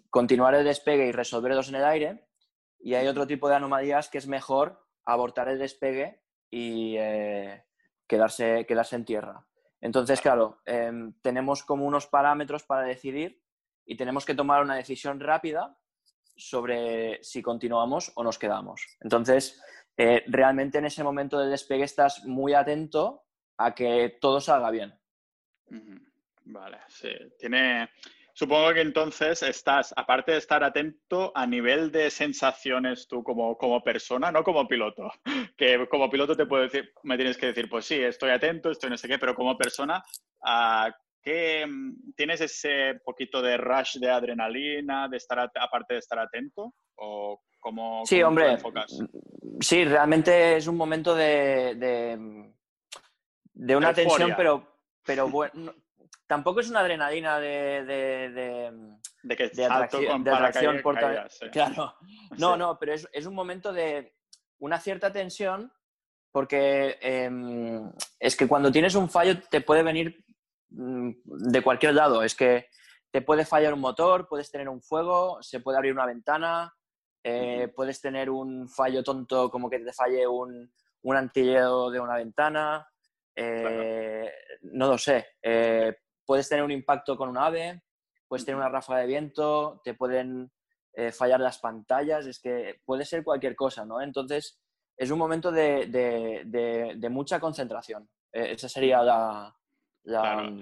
[0.09, 2.29] continuar el despegue y resolverlos en el aire
[2.79, 7.65] y hay otro tipo de anomalías que es mejor abortar el despegue y eh,
[8.07, 9.47] quedarse, quedarse en tierra.
[9.81, 13.43] Entonces, claro, em, tenemos como unos parámetros para decidir
[13.85, 15.79] y tenemos que tomar una decisión rápida
[16.35, 18.87] sobre si continuamos o nos quedamos.
[19.01, 19.63] Entonces,
[19.97, 23.25] eh, realmente en ese momento de despegue estás muy atento
[23.57, 24.95] a que todo salga bien.
[26.45, 27.11] Vale, sí.
[27.39, 27.91] Tiene.
[28.39, 33.83] Supongo que entonces estás, aparte de estar atento a nivel de sensaciones tú como, como
[33.83, 35.11] persona, no como piloto,
[35.57, 38.91] que como piloto te puedo decir, me tienes que decir, pues sí, estoy atento, estoy
[38.91, 40.05] no sé qué, pero como persona,
[41.23, 41.65] ¿qué,
[42.15, 46.75] ¿tienes ese poquito de rush de adrenalina, de estar, aparte de estar atento?
[46.97, 47.41] ¿O
[48.05, 48.59] sí, hombre.
[49.61, 51.75] Sí, realmente es un momento de,
[53.55, 55.75] de, una tensión, pero, pero bueno,
[56.27, 58.31] tampoco es una adrenalina de, de,
[59.23, 60.99] de atracción, de atracción por
[61.53, 61.95] Claro.
[62.39, 64.15] No, no, pero es, un momento de
[64.59, 65.73] una cierta tensión
[66.33, 70.23] porque em, es que cuando tienes un fallo te puede venir
[70.71, 72.23] mm, de cualquier lado.
[72.23, 72.69] Es que
[73.11, 76.75] te puede fallar un motor, puedes tener un fuego, se puede abrir una ventana,
[77.25, 80.71] eh, puedes tener un fallo tonto como que te falle un,
[81.03, 82.87] un de una ventana,
[83.35, 84.31] eh,
[84.63, 85.27] no lo sé.
[85.43, 85.95] Eh,
[86.27, 87.83] puedes tener un impacto con un ave,
[88.29, 90.51] puedes tener una ráfaga de viento, te pueden
[91.13, 94.01] fallar las pantallas, es que puede ser cualquier cosa, ¿no?
[94.01, 94.59] Entonces,
[94.97, 98.09] es un momento de, mucha concentración.
[98.33, 99.55] esa sería la,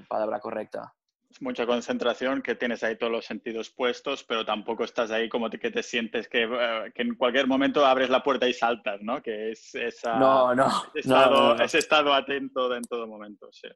[0.09, 0.94] palabra correcta.
[1.40, 5.70] mucha concentración, que tienes ahí todos los sentidos puestos, pero tampoco estás ahí como que
[5.70, 9.22] te sientes que, eh, que en cualquier momento abres la puerta y saltas, ¿no?
[9.22, 13.68] Que es esa, no, no, ese, estado, ese estado atento en todo momento, sí.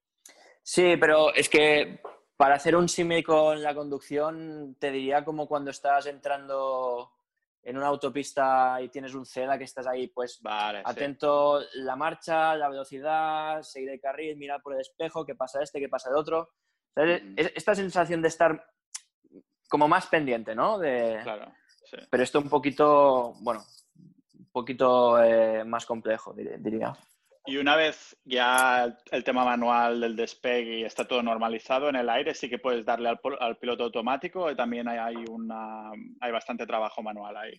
[0.70, 2.02] Sí, pero es que
[2.36, 7.10] para hacer un símil con la conducción, te diría como cuando estás entrando
[7.62, 12.54] en una autopista y tienes un CEDA que estás ahí, pues vale, atento la marcha,
[12.54, 16.16] la velocidad, seguir el carril, mirar por el espejo, qué pasa este, qué pasa el
[16.16, 16.50] otro.
[16.94, 18.62] Esta sensación de estar
[19.70, 20.78] como más pendiente, ¿no?
[20.78, 21.18] De...
[21.22, 21.50] Claro,
[21.86, 21.96] sí.
[22.10, 23.64] Pero esto un poquito, bueno,
[24.38, 26.94] un poquito eh, más complejo, diría.
[27.48, 32.34] Y una vez ya el tema manual del despegue está todo normalizado en el aire,
[32.34, 35.16] sí que puedes darle al, piloto automático y también hay,
[36.20, 37.54] hay bastante trabajo manual ahí.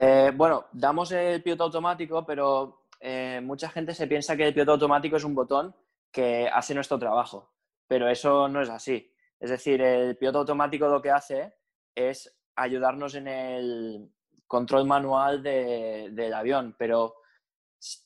[0.00, 4.72] Eh, bueno, damos el piloto automático, pero eh, mucha gente se piensa que el piloto
[4.72, 5.74] automático es un botón
[6.10, 7.52] que hace nuestro trabajo
[7.92, 9.12] pero eso no es así.
[9.38, 11.52] Es decir, el piloto automático lo que hace
[11.94, 14.10] es ayudarnos en el
[14.46, 17.16] control manual del avión, pero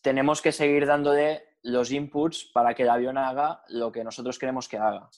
[0.02, 4.68] tenemos que seguir dándole los inputs para que el avión haga lo que nosotros queremos
[4.68, 5.08] que haga.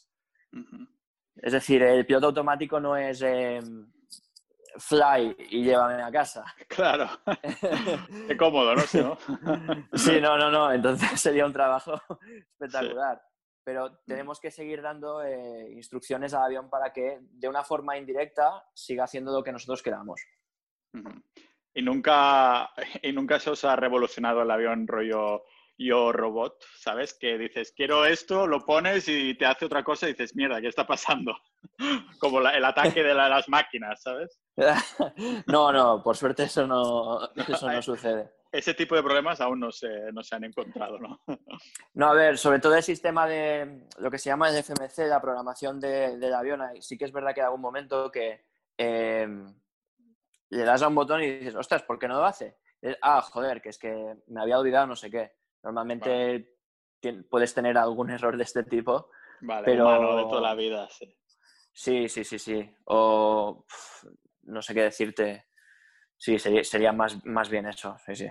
[1.37, 3.91] Es decir, el piloto automático no es em,
[4.79, 6.45] fly y llévame a casa.
[6.69, 7.09] Claro.
[8.29, 8.83] Qué cómodo, ¿no?
[9.95, 10.73] sí, no, no, no.
[10.73, 11.95] Entonces sería un trabajo
[12.51, 13.21] espectacular
[13.69, 18.67] pero tenemos que seguir dando eh, instrucciones al avión para que de una forma indirecta
[18.73, 20.23] siga haciendo lo que nosotros queramos.
[21.79, 22.71] Y nunca,
[23.03, 25.45] y nunca se os ha revolucionado el avión rollo
[25.81, 27.15] yo robot, ¿sabes?
[27.15, 30.67] Que dices, quiero esto, lo pones y te hace otra cosa y dices, mierda, ¿qué
[30.67, 31.39] está pasando?
[32.19, 34.41] Como el ataque de las máquinas, ¿sabes?
[35.47, 39.71] no, no, por suerte eso no, eso no sucede ese tipo de problemas aún no
[39.71, 41.21] se, no se han encontrado, ¿no?
[41.93, 45.21] no, a ver, sobre todo el sistema de lo que se llama el FMC, la
[45.21, 48.47] programación del avión, sí que es verdad que hay algún momento que
[48.79, 49.55] em,
[50.51, 52.57] le das a un botón y dices, ostras, ¿por qué no lo hace?
[53.03, 55.33] ah, joder, que es que me había olvidado no sé qué.
[55.63, 56.59] Normalmente
[57.29, 59.11] puedes tener algún error de este tipo.
[59.41, 60.17] Vale, pero...
[60.17, 61.13] de toda la vida, sí.
[61.73, 62.75] Sí, sí, sí, sí.
[62.87, 63.65] O
[64.43, 65.47] no sé qué decirte.
[66.17, 68.29] Sí, sería, más, más bien eso, sí, sí.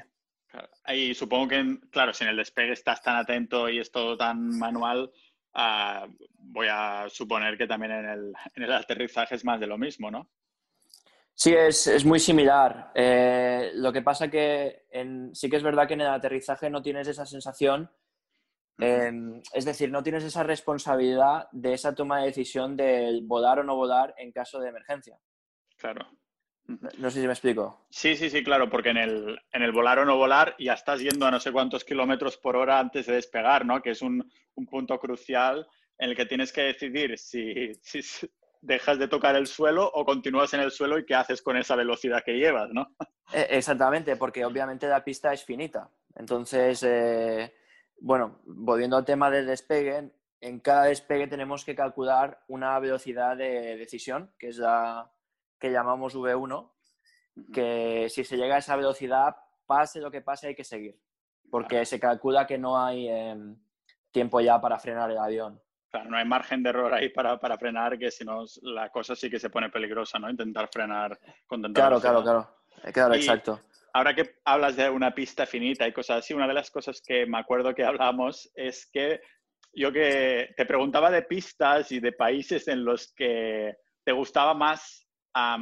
[0.87, 4.57] Y supongo que, claro, si en el despegue estás tan atento y es todo tan
[4.57, 5.09] manual,
[5.53, 9.77] ah, voy a suponer que también en el, en el, aterrizaje es más de lo
[9.77, 10.29] mismo, ¿no?
[11.39, 12.91] Sí, es, es muy similar.
[12.95, 16.81] Eh, lo que pasa que en, sí que es verdad que en el aterrizaje no
[16.81, 17.91] tienes esa sensación,
[18.79, 23.63] em, es decir, no tienes esa responsabilidad de esa toma de decisión de volar o
[23.63, 25.19] no volar en caso de emergencia.
[25.77, 26.07] Claro.
[26.97, 27.85] No sé si me explico.
[27.91, 31.01] Sí, sí, sí, claro, porque en el, en el volar o no volar ya estás
[31.01, 33.79] yendo a no sé cuántos kilómetros por hora antes de despegar, ¿no?
[33.83, 34.27] Que es un,
[34.71, 35.67] punto crucial
[35.99, 37.73] en el que tienes que decidir si,
[38.61, 41.75] dejas de tocar el suelo o continúas en el suelo y qué haces con esa
[41.75, 42.87] velocidad que llevas, ¿no?
[43.33, 45.89] E, exactamente, porque obviamente la pista es finita.
[46.15, 47.53] Entonces, eh,
[47.99, 53.75] bueno, volviendo al tema del despegue, en cada despegue tenemos que calcular una velocidad de
[53.75, 55.11] decisión, que es la
[55.59, 56.71] que llamamos V1,
[57.53, 60.99] que si se llega a esa velocidad, pase lo que pase, hay que seguir,
[61.49, 63.57] porque se calcula que no hay em,
[64.11, 65.61] tiempo ya para frenar el avión.
[65.89, 69.15] Claro, no hay margen de error ahí para, para frenar, que si no la cosa
[69.15, 70.29] sí que se pone peligrosa, ¿no?
[70.29, 72.47] Intentar frenar con Claro, claro, claro,
[72.91, 73.61] claro, exacto.
[73.93, 77.25] Ahora que hablas de una pista finita y cosas así, una de las cosas que
[77.25, 79.21] me acuerdo que hablamos es que
[79.73, 85.07] yo que te preguntaba de pistas y de países en los que te gustaba más
[85.33, 85.57] a,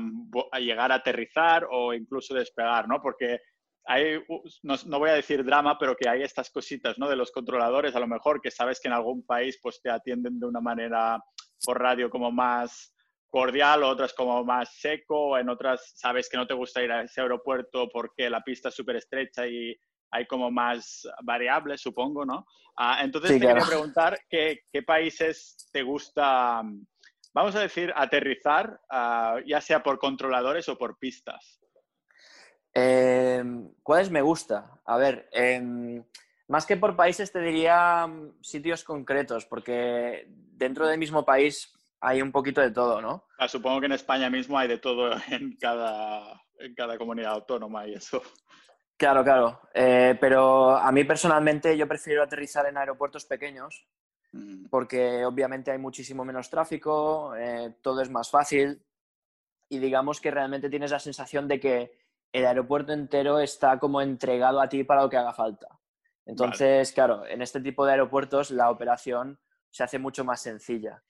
[0.60, 3.02] llegar a aterrizar o incluso despegar, ¿no?
[3.02, 3.42] Porque
[3.86, 4.24] hay,
[4.64, 7.08] no, voy a decir drama, pero que hay estas cositas, ¿no?
[7.08, 10.40] De los controladores, a lo mejor, que sabes que en algún país pues te atienden
[10.40, 11.24] de una manera
[11.64, 12.94] por radio como más
[13.28, 17.22] cordial, otras como más seco, en otras sabes que no te gusta ir a ese
[17.22, 19.76] aeropuerto porque la pista es súper estrecha y
[20.12, 22.46] hay como más variables, supongo, ¿no?
[22.78, 26.64] Ah, entonces te quería preguntar qué, qué países te gusta
[27.36, 31.60] vamos a decir, aterrizar, ah, ya sea por controladores o por pistas?
[32.76, 34.80] Em, ¿Cuáles me gusta?
[34.86, 36.04] A ver, em,
[36.48, 42.22] más que por países te diría mm, sitios concretos, porque dentro del mismo país hay
[42.22, 43.26] un poquito de todo, ¿no?
[43.40, 47.88] Ah, supongo que en España mismo hay de todo en cada, en cada comunidad autónoma
[47.88, 48.22] y eso.
[48.98, 49.62] Claro, claro.
[49.74, 53.88] Eh, pero a mí personalmente yo prefiero aterrizar en aeropuertos pequeños
[54.36, 54.66] Mm.
[54.70, 58.84] porque obviamente hay muchísimo menos tráfico, eh, todo es más fácil
[59.70, 61.92] y digamos que realmente tienes la sensación de que
[62.36, 65.68] el aeropuerto entero está como entregado a ti para lo que haga falta.
[66.26, 71.02] Entonces, claro, en este tipo de aeropuertos la operación se hace mucho más sencilla.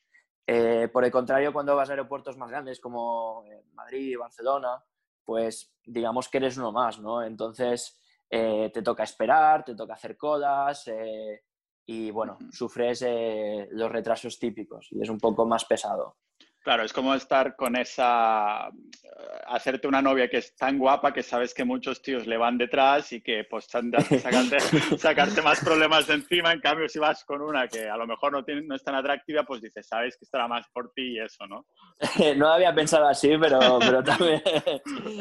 [0.46, 4.84] Eh, por el contrario, cuando vas a aeropuertos más grandes como Madrid, Barcelona,
[5.24, 7.24] pues digamos que eres uno más, ¿no?
[7.24, 10.92] Entonces te toca esperar, te toca hacer colas
[11.86, 13.04] y bueno, sufres
[13.72, 16.18] los retrasos típicos y es un poco más pesado.
[16.66, 18.72] Claro, es como estar con esa, eh,
[19.46, 23.14] hacerte una novia que es tan guapa que sabes que muchos tíos le van detrás
[23.14, 24.60] y que pues sacarte,
[24.98, 26.52] sacarte más problemas de encima.
[26.52, 28.96] En cambio, si vas con una que a lo mejor no, tiene, no es tan
[28.96, 31.68] atractiva, pues dices, sabes que estará más por ti y eso, ¿no?
[32.36, 34.42] no había pensado así, pero, pero también...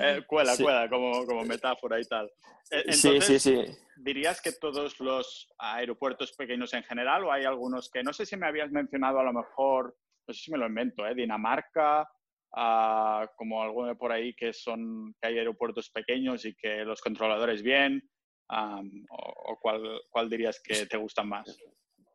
[0.01, 2.31] Eh, cuela, cuela, como, como metáfora y tal.
[2.71, 3.65] E, sí, sí, sí.
[3.97, 8.37] ¿Dirías que todos los aeropuertos pequeños en general o hay algunos que, no sé si
[8.37, 9.95] me habías mencionado a lo mejor
[10.27, 11.15] no sé si me lo invento, ¿eh?
[11.15, 12.09] Dinamarca,
[12.55, 17.63] ah, como alguno por ahí que son que hay aeropuertos pequeños y que los controladores
[17.63, 18.03] bien,
[18.49, 21.59] o, cuál, dirías que te gustan más?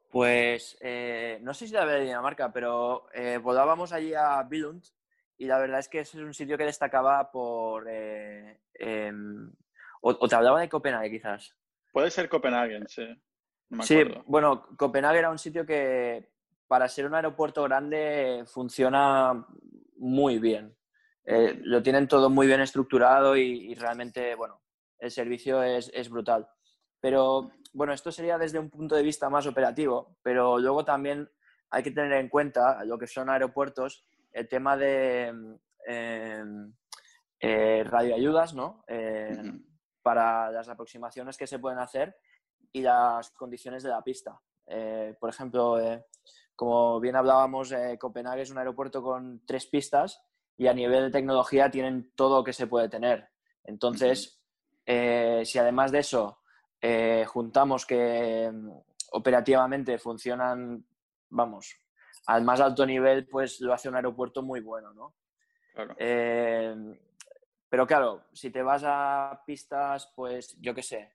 [0.10, 4.84] Pues eh, no sé si la de Dinamarca, pero eh, volábamos allí a Billund
[5.38, 7.88] y la verdad es que ese es un sitio que destacaba por...
[7.88, 9.52] Eh, em,
[10.02, 11.56] o, te hablaba de Copenhague quizás.
[11.92, 13.06] Puede ser Copenhague, sí.
[13.82, 16.30] sí, bueno, Copenhague era un sitio que
[16.70, 19.44] para ser un aeropuerto grande funciona
[19.98, 20.78] muy bien.
[21.26, 24.62] Eh, lo tienen todo muy bien estructurado y, realmente, bueno,
[25.00, 26.48] el servicio es, brutal.
[27.02, 31.28] Pero, bueno, esto sería desde un punto de vista más operativo, pero luego también
[31.72, 36.44] hay que tener en cuenta lo que son aeropuertos, el tema de eh,
[37.40, 38.86] eh, radioayudas, ¿no?
[40.04, 42.16] Para las aproximaciones que se pueden hacer
[42.72, 44.40] y las condiciones de la pista.
[45.20, 45.80] por ejemplo,
[46.60, 50.22] como bien hablábamos, eh, Copenhague es un aeropuerto con tres pistas
[50.58, 53.30] y a nivel de tecnología tienen todo lo que se puede tener.
[53.64, 54.42] Entonces,
[54.86, 56.42] eh, si además de eso
[56.82, 58.72] eh, juntamos que mm,
[59.14, 60.86] operativamente funcionan,
[61.30, 61.78] vamos,
[62.26, 65.16] al más alto nivel, pues lo hace un aeropuerto muy bueno, ¿no?
[67.70, 71.14] pero claro, si te vas a pistas, pues yo qué sé,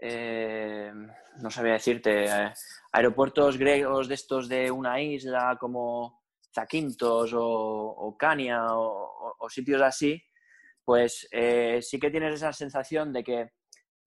[0.00, 0.92] eh,
[1.40, 2.52] no sabía decirte, eh,
[2.92, 6.22] aeropuertos griegos de estos de una isla como
[6.54, 10.22] Zaquintos o, Cania o, sitios así,
[10.84, 13.50] pues eh, sí que tienes esa sensación de que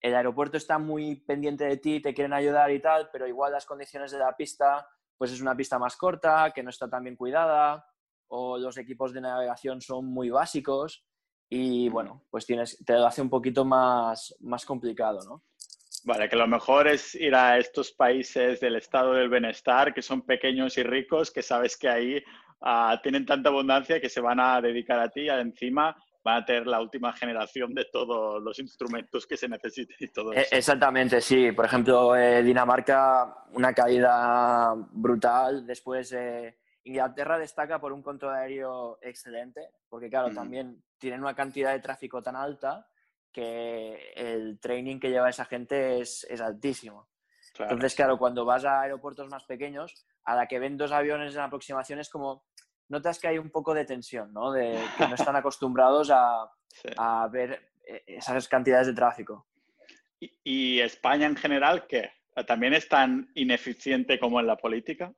[0.01, 3.65] el aeropuerto está muy pendiente de ti, te quieren ayudar y tal, pero igual las
[3.65, 7.15] condiciones de la pista, pues es una pista más corta, que no está tan bien
[7.15, 7.85] cuidada,
[8.29, 11.05] o los equipos de navegación son muy básicos
[11.49, 15.43] y bueno, pues tienes, te lo hace un poquito más, más complicado, ¿no?
[16.07, 20.21] Vale, que lo mejor es ir a estos países del estado del bienestar, que son
[20.21, 22.23] pequeños y ricos, que sabes que ahí
[22.61, 25.93] ah, tienen tanta abundancia que se van a dedicar a ti y encima
[26.23, 30.31] van a tener la última generación de todos los instrumentos que se necesiten y todo
[30.31, 30.55] e, eso.
[30.55, 31.51] Exactamente, sí.
[31.51, 35.67] Por ejemplo, eh, Dinamarca, una caída brutal.
[35.67, 41.73] Después, eh, Inglaterra destaca por un control aéreo excelente, porque claro, también tienen una cantidad
[41.73, 42.87] de tráfico tan alta
[43.31, 47.07] que el training que lleva esa gente es, altísimo.
[47.59, 51.41] Entonces, claro, cuando vas a aeropuertos más pequeños, a la que ven dos aviones en
[51.41, 52.43] aproximación es como,
[52.89, 54.51] notas que hay un poco de tensión, ¿no?
[54.51, 56.49] De que no están acostumbrados a,
[57.31, 59.47] ver eh, esas cantidades de tráfico.
[60.19, 62.11] ¿Y, España en general qué?
[62.45, 65.13] ¿También es tan ineficiente como en la política?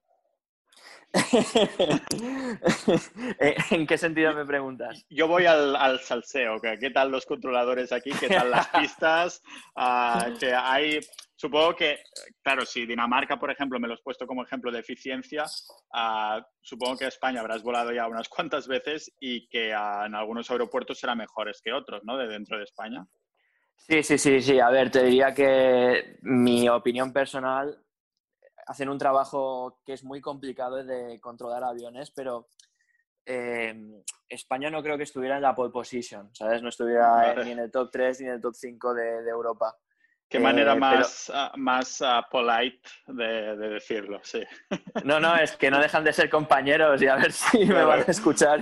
[3.72, 5.06] ¿En qué sentido me preguntas?
[5.10, 8.12] Yo voy al, salseo, ¿qué tal los controladores aquí?
[8.20, 9.42] ¿Qué tal las pistas?
[9.82, 11.00] Ah, que hay,
[11.36, 12.00] supongo que,
[12.44, 15.46] claro, si Dinamarca, por ejemplo, me lo he puesto como ejemplo de eficiencia,
[15.94, 21.00] ah, supongo que España habrás volado ya unas cuantas veces y que en algunos aeropuertos
[21.00, 22.18] serán mejores que otros, ¿no?
[22.18, 23.06] De dentro de España.
[23.78, 24.60] Sí, sí, sí, sí.
[24.60, 27.82] A ver, te diría que mi opinión personal
[28.70, 32.50] hacen un trabajo que es muy complicado de controlar aviones, pero
[33.26, 33.76] eh,
[34.28, 36.62] España no creo que estuviera en la pole position, ¿sabes?
[36.62, 39.76] No estuviera ni en el top 3 ni en el top 5 de Europa.
[40.30, 44.44] Qué manera eh, más, ah, más ah, polite de, decirlo, sí.
[45.04, 48.02] No, no, es que no dejan de ser compañeros y a ver si me van
[48.02, 48.62] a escuchar.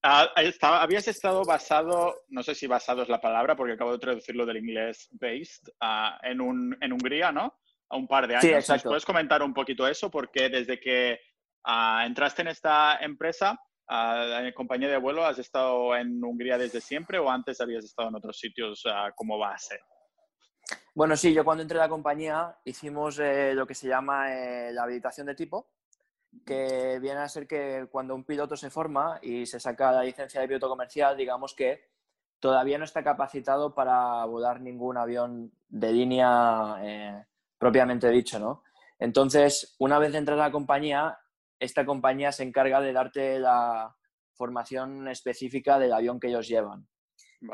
[0.00, 0.28] Ah,
[0.60, 4.58] habías estado basado, no sé si basado es la palabra, porque acabo de traducirlo del
[4.58, 5.72] inglés based,
[6.22, 7.58] en, un, en Hungría, ¿no?
[7.90, 8.42] A un par de años.
[8.42, 8.88] Sí, exacto.
[8.88, 10.10] ¿Puedes comentar un poquito eso?
[10.10, 11.20] Porque desde que
[12.06, 17.28] entraste en esta empresa, en compañía de vuelo, ¿has estado en Hungría desde siempre o
[17.28, 18.84] antes habías estado en otros sitios
[19.16, 19.80] como base?
[20.94, 24.72] Bueno, sí, yo cuando entré a la compañía hicimos eh, lo que se llama eh,
[24.72, 25.70] la habilitación de tipo,
[26.44, 30.40] que viene a ser que cuando un piloto se forma y se saca la licencia
[30.40, 31.90] de piloto comercial, digamos que
[32.40, 37.24] todavía no está capacitado para volar ningún avión de línea eh,
[37.60, 38.64] propiamente dicho, ¿no?
[38.98, 41.18] Entonces, una vez entras a la compañía,
[41.58, 43.94] esta compañía se encarga de darte la
[44.34, 46.88] formación específica del avión que ellos llevan.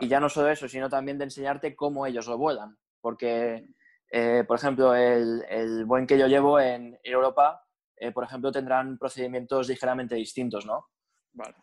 [0.00, 2.76] Y ya no solo eso, sino también de enseñarte cómo ellos lo vuelan.
[3.00, 3.66] Porque,
[4.10, 7.64] eh, por ejemplo, el, el Boeing que yo llevo en Europa,
[7.96, 10.86] eh, por ejemplo, tendrán procedimientos ligeramente distintos, ¿no?
[11.32, 11.54] Vale.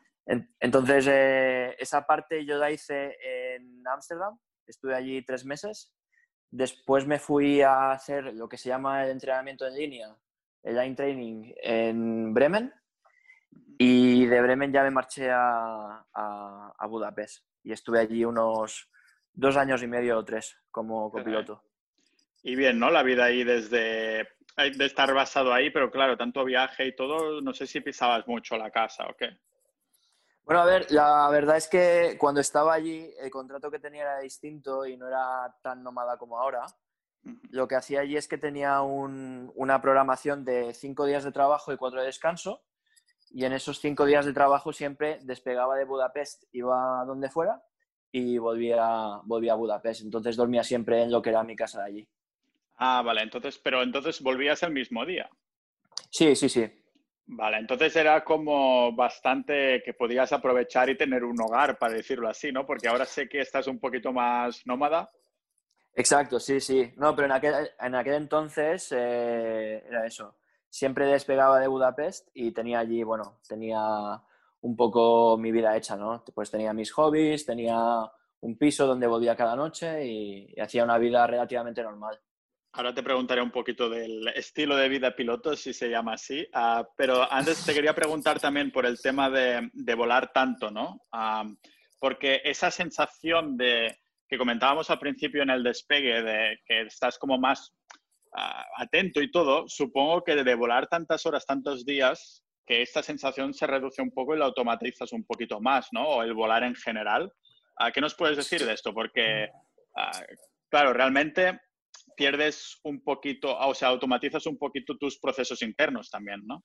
[0.60, 4.38] entonces, eh, esa parte yo la hice en Ámsterdam,
[4.68, 5.94] estuve allí tres meses.
[6.56, 10.16] Después me fui a hacer lo que se llama el entrenamiento en línea,
[10.62, 12.72] el line training en Bremen.
[13.80, 18.88] Y de Bremen ya me marché a, a Budapest y estuve allí unos
[19.34, 21.64] dos años y medio o tres como copiloto.
[22.43, 22.91] Y bien, ¿no?
[22.91, 27.54] La vida ahí desde de estar basado ahí, pero claro, tanto viaje y todo, no
[27.54, 29.39] sé si pisabas mucho la casa o qué.
[30.46, 34.20] Bueno, a ver, la verdad es que cuando estaba allí el contrato que tenía era
[34.20, 36.66] distinto y no era tan nómada como ahora.
[37.52, 41.78] Lo que hacía allí es que tenía una programación de cinco días de trabajo y
[41.78, 42.62] cuatro de descanso
[43.30, 47.64] y en esos cinco días de trabajo siempre despegaba de Budapest, iba a donde fuera
[48.12, 50.02] y volvía, volvía a Budapest.
[50.02, 52.08] Entonces dormía siempre en lo que era mi casa de allí.
[52.76, 55.30] Ah, vale, entonces, pero entonces volvías el mismo día.
[56.10, 56.82] Sí, sí, sí.
[57.26, 62.51] Vale, entonces era como bastante que podías aprovechar y tener un hogar, para decirlo así,
[62.51, 62.65] ¿no?
[62.65, 65.09] Porque ahora sé que estás un poquito más nómada.
[65.95, 66.91] Exacto, sí, sí.
[66.97, 70.36] No, pero en aquel, en aquel entonces eh, era eso
[70.74, 73.80] siempre despegaba de Budapest y tenía allí, bueno, tenía
[74.61, 76.24] un poco mi vida hecha, ¿no?
[76.34, 77.78] Pues tenía mis hobbies, tenía
[78.39, 82.19] un piso donde volvía cada noche y, hacía una vida relativamente normal.
[82.76, 86.84] Ahora te preguntaré un poquito del estilo de vida piloto, si se llama así, ah,
[86.97, 90.99] pero antes te quería preguntar también por el tema de, volar tanto, ¿no?
[91.11, 91.47] Ah,
[91.99, 93.95] porque esa sensación de
[94.28, 97.71] que comentábamos al principio en el despegue, de que estás como más
[98.78, 103.67] atento y todo, supongo que de volar tantas horas, tantos días, que esta sensación se
[103.67, 106.07] reduce un poco y la automatizas un poquito más, ¿no?
[106.07, 107.32] O el volar en general.
[107.93, 108.91] ¿Qué nos puedes decir de esto?
[108.91, 109.51] Porque,
[110.69, 111.59] claro, realmente
[112.16, 116.64] pierdes un poquito, o sea, automatizas un poquito tus procesos internos también, ¿no?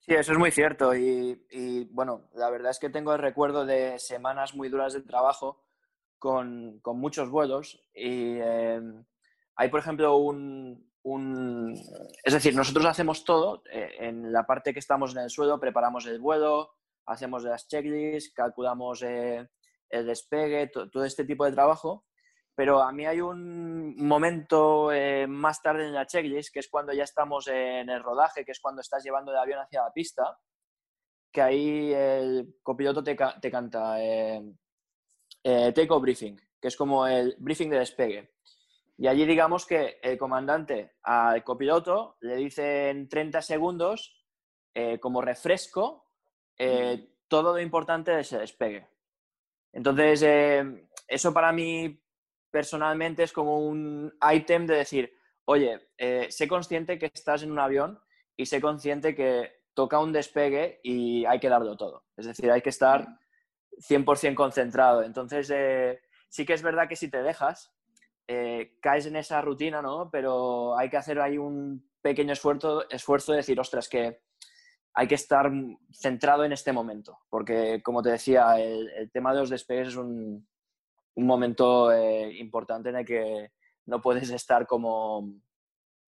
[0.00, 0.94] Sí, eso es muy cierto.
[0.94, 5.64] Y, bueno, la verdad es que tengo el recuerdo de semanas muy duras de trabajo
[6.18, 9.04] con, con muchos vuelos y em,
[9.56, 10.90] hay, por ejemplo, un,
[12.22, 13.62] Es decir, nosotros hacemos todo.
[13.70, 16.74] Eh, en la parte que estamos en el suelo, preparamos el vuelo,
[17.06, 19.48] hacemos las checklists, calculamos eh,
[19.90, 22.04] el despegue, todo este tipo de trabajo.
[22.54, 26.92] Pero a mí hay un momento eh, más tarde en la checklist, que es cuando
[26.92, 30.38] ya estamos en el rodaje, que es cuando estás llevando el avión hacia la pista,
[31.32, 33.96] que ahí el copiloto te, te canta
[35.42, 38.34] take off briefing, que es como el briefing de despegue.
[38.96, 44.24] Y allí digamos que el comandante al copiloto le dice en 30 segundos,
[44.72, 46.10] eh, como refresco,
[46.56, 48.88] eh, todo lo importante de ese despegue.
[49.72, 52.00] Entonces, eh, eso para mí
[52.54, 55.12] personalmente es como un ítem de decir,
[55.44, 55.88] oye,
[56.30, 57.98] sé consciente que estás en un avión
[58.36, 62.04] y sé consciente que toca un despegue y hay que darlo todo.
[62.16, 63.08] Es decir, hay que estar
[63.78, 65.02] 100% concentrado.
[65.02, 65.52] Entonces,
[66.28, 67.74] sí que es verdad que si te dejas,
[68.28, 70.08] eh, caes en esa rutina, ¿no?
[70.12, 74.20] Pero hay que hacer ahí un pequeño esfuerzo, esfuerzo de decir, ostras, que
[74.94, 75.50] hay que estar
[75.92, 80.46] centrado en este momento, porque como te decía, el, tema de los despegues es un,
[81.16, 83.52] momento eh, importante en el que
[83.86, 85.32] no puedes estar como,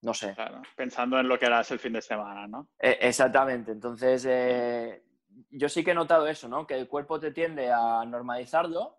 [0.03, 0.35] no sé.
[0.77, 2.71] pensando en lo que harás el fin de semana, ¿no?
[2.79, 5.05] E, exactamente, entonces eh,
[5.51, 6.67] yo sí que he notado eso, ¿no?
[6.67, 8.99] Que el cuerpo te tiende a normalizarlo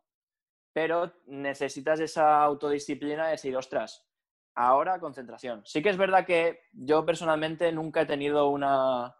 [0.77, 4.07] pero necesitas esa autodisciplina de decir, ostras,
[4.53, 5.63] ahora concentración.
[5.65, 9.15] Sí que es verdad que yo personalmente nunca he tenido una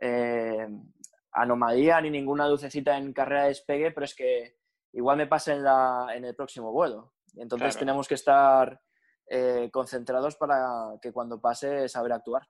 [0.00, 0.66] eh,
[1.30, 4.56] anomalía ni ninguna lucecita en carrera de despegue, pero es que
[4.92, 7.12] igual me pasa en, la, en el próximo vuelo.
[7.36, 8.80] Entonces tenemos que estar
[9.26, 12.42] eh, concentrados para que cuando pase saber actuar.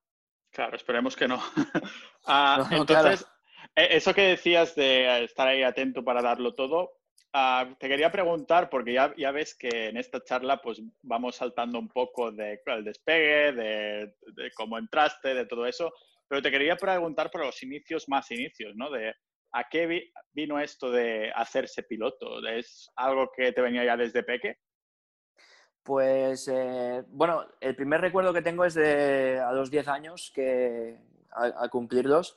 [0.50, 1.38] Claro, esperemos que no.
[2.26, 3.26] Ah, entonces,
[3.74, 7.00] e, eso que decías de estar ahí atento para darlo todo,
[7.32, 11.78] Ah, te quería preguntar, porque ya, ya, ves que en esta charla pues vamos saltando
[11.78, 15.92] un poco de, del despegue, de, cómo entraste, de todo eso,
[16.26, 18.90] pero te quería preguntar por los inicios más inicios, ¿no?
[18.90, 19.14] De
[19.52, 22.46] a qué vino esto de hacerse piloto.
[22.46, 24.58] ¿Es algo que te venía ya desde peque?
[25.82, 30.98] Pues, eh, bueno, el primer recuerdo que tengo es de a los 10 años, que
[31.32, 32.36] al cumplirlos,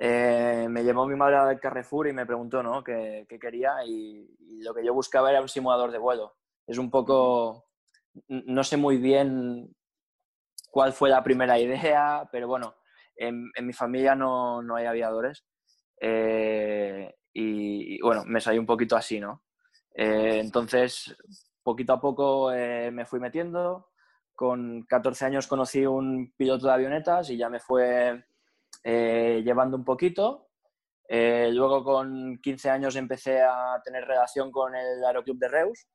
[0.00, 2.84] eh, me llevó mi madre al Carrefour y me preguntó ¿no?
[2.84, 4.28] qué, quería y,
[4.62, 6.36] lo que yo buscaba era un simulador de vuelo.
[6.66, 7.68] Es un poco,
[8.28, 9.74] no sé muy bien
[10.70, 12.74] cuál fue la primera idea, pero bueno,
[13.16, 15.44] en, mi familia no, no hay aviadores.
[16.00, 19.44] Eh, y, bueno, me salí un poquito así, ¿no?
[19.94, 21.16] Eh, entonces,
[21.62, 23.90] poquito a poco eh, me fui metiendo.
[24.34, 28.24] Con 14 años conocí un piloto de avionetas y ya me fue
[28.84, 30.48] llevando un poquito.
[31.08, 35.86] luego con 15 años empecé a tener relación con el Aeroclub de Reus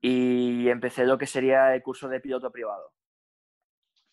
[0.00, 2.95] y empecé lo que sería el curso de piloto privado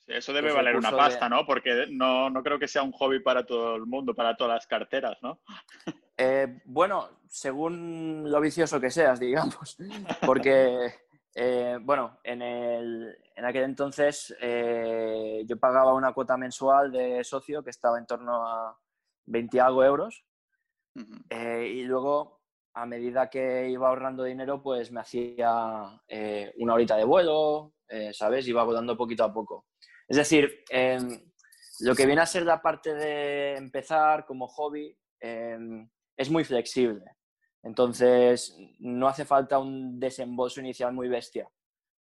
[0.07, 1.45] eso debe valer una pasta, ¿no?
[1.45, 4.67] Porque no, no, creo que sea un hobby para todo el mundo, para todas las
[4.67, 5.39] carteras, ¿no?
[6.15, 9.75] Eh, bueno, según lo vicioso que seas, digamos.
[10.23, 10.93] Porque,
[11.33, 17.63] eh, bueno, en, el, en, aquel entonces eh, yo pagaba una cuota mensual de socio
[17.63, 18.79] que estaba en torno a
[19.25, 20.23] 20 algo euros.
[20.95, 22.43] y luego,
[22.75, 25.99] a medida que iba ahorrando dinero, pues me hacía
[26.57, 27.73] una horita de vuelo,
[28.11, 28.47] ¿sabes?
[28.47, 29.65] Iba volando poquito a poco.
[30.07, 31.21] Es decir, em,
[31.79, 37.03] lo que viene a ser la parte de empezar como hobby em, es muy flexible.
[37.63, 41.47] Entonces, no hace falta un desembolso inicial muy bestia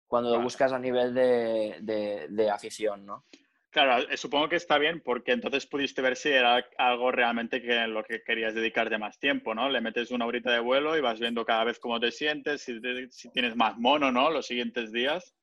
[0.07, 3.25] cuando lo buscas a nivel de, afición, ¿no?
[3.71, 7.89] Claro, eh, supongo que está bien porque entonces pudiste ver si era algo realmente que
[7.89, 9.69] lo que querías dedicarte más tiempo, ¿no?
[9.69, 12.81] Le metes una horita de vuelo y vas viendo cada vez cómo te sientes, si,
[13.11, 14.31] si tienes más mono, ¿no?
[14.31, 15.35] Los siguientes días.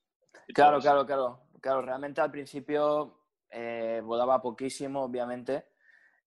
[0.53, 5.65] Claro, claro, claro claro, realmente al principio eh, volaba poquísimo, obviamente.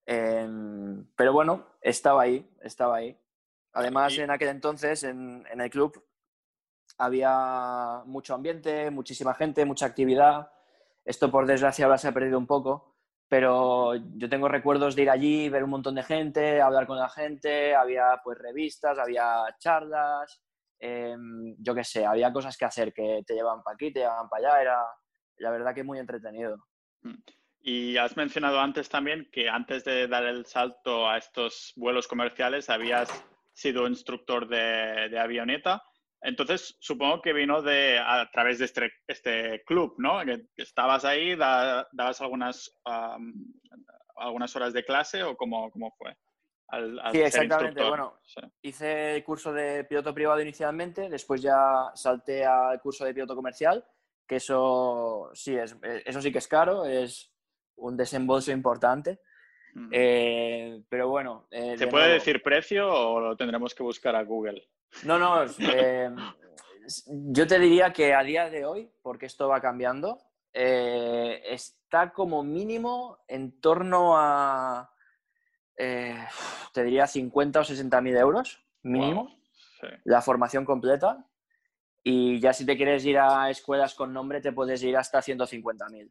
[0.06, 3.18] Em, pero bueno, estaba ahí, estaba ahí.
[3.72, 6.04] Además, en aquel entonces, en, el club,
[6.98, 10.52] había mucho ambiente, muchísima gente, mucha actividad.
[11.04, 12.96] Esto, por desgracia, ahora se ha perdido un poco,
[13.28, 17.08] pero yo tengo recuerdos de ir allí, ver un montón de gente, hablar con la
[17.08, 20.40] gente, había pues revistas, había charlas,
[20.78, 24.28] em, yo qué sé, había cosas que hacer que te llevaban para aquí, te llevaban
[24.28, 24.86] para allá, era,
[25.38, 26.64] la verdad que muy entretenido.
[27.02, 27.14] Mm.
[27.66, 32.68] Y has mencionado antes también que antes de dar el salto a estos vuelos comerciales
[32.68, 33.24] habías
[33.54, 35.82] sido instructor de, avioneta.
[36.20, 40.22] Entonces, supongo que vino de, a través de este, este club, ¿no?
[40.26, 42.70] Que estabas ahí, dabas algunas,
[44.16, 46.14] algunas horas de clase o cómo, cómo fue.
[47.12, 47.82] sí, exactamente.
[47.82, 48.18] Bueno,
[48.60, 53.82] hice el curso de piloto privado inicialmente, después ya salté al curso de piloto comercial
[54.26, 57.32] que eso sí, es, eh, eso sí que es caro, es
[57.76, 59.20] un desembolso importante.
[59.90, 61.48] Eh, pero bueno.
[61.50, 64.68] Eh, ¿Se puede decir precio o lo tendremos que buscar a Google?
[65.04, 65.44] No, no.
[67.06, 70.20] yo te diría que a día de hoy, porque esto va cambiando,
[70.52, 74.92] está como mínimo en torno a.
[75.76, 79.40] te diría 50 o 60 mil euros, mínimo.
[80.04, 81.26] La formación completa.
[82.06, 86.10] Y ya si te quieres ir a escuelas con nombre, te puedes ir hasta 150.000.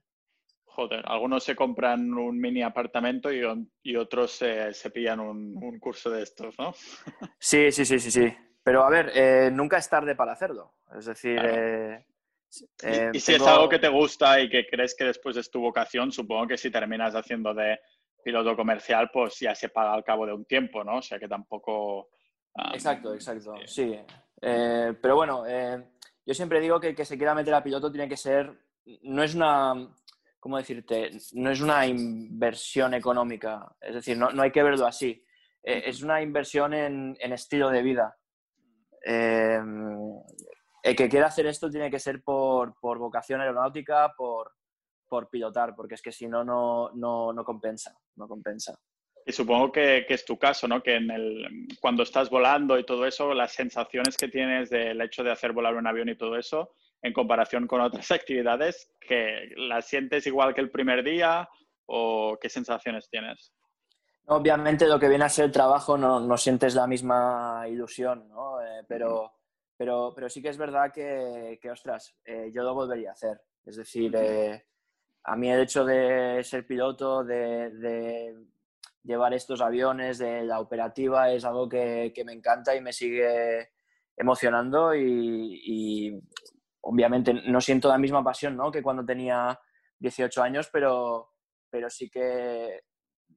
[0.66, 6.58] Joder, algunos se compran un mini apartamento y, otros se, pillan un, curso de estos,
[6.58, 6.74] ¿no?
[7.40, 8.34] Sí, sí, sí, sí, sí.
[8.64, 10.74] Pero a ver, eh, nunca es tarde para hacerlo.
[10.98, 12.04] Es decir, eh,
[12.82, 15.60] y, eh, si es algo que te gusta y que crees que después es tu
[15.60, 17.80] vocación, supongo que si terminas haciendo de
[18.24, 20.98] piloto comercial, pues ya se paga al cabo de un tiempo, ¿no?
[20.98, 22.10] O sea que tampoco...
[22.74, 23.96] exacto, exacto, sí.
[24.46, 25.82] Eh, pero bueno, eh,
[26.26, 28.54] yo siempre digo que el que se quiera meter a piloto tiene que ser,
[29.04, 29.74] no es una,
[30.38, 31.12] ¿cómo decirte?
[31.32, 35.24] No es una inversión económica, es decir, no, hay que verlo así.
[35.64, 38.18] Eh, es una inversión en, estilo de vida.
[39.02, 44.52] el que quiera hacer esto tiene que ser por, vocación aeronáutica, por,
[45.08, 48.78] por pilotar, porque es que si no, no, no compensa, no compensa.
[49.26, 50.84] Y supongo que, es tu caso, ¿no?
[50.84, 55.24] Que en el, cuando estás volando y todo eso, las sensaciones que tienes del hecho
[55.24, 59.88] de hacer volar un avión y todo eso, en comparación con otras actividades, que las
[59.88, 61.48] sientes igual que el primer día
[61.86, 63.54] o qué sensaciones tienes?
[64.26, 68.62] Obviamente lo que viene a ser el trabajo no, no sientes la misma ilusión, ¿no?
[68.62, 69.34] Eh, pero,
[69.78, 73.42] pero, pero sí que es verdad que, que ostras, eh, yo lo volvería a hacer.
[73.66, 74.66] Es decir, eh,
[75.24, 78.34] a mí el hecho de ser piloto, de
[79.04, 83.72] llevar estos aviones de la operativa es algo que, me encanta y me sigue
[84.16, 86.22] emocionando y,
[86.82, 88.70] obviamente no siento la misma pasión ¿no?
[88.70, 89.58] que cuando tenía
[90.00, 91.34] 18 años, pero,
[91.70, 92.82] pero sí que,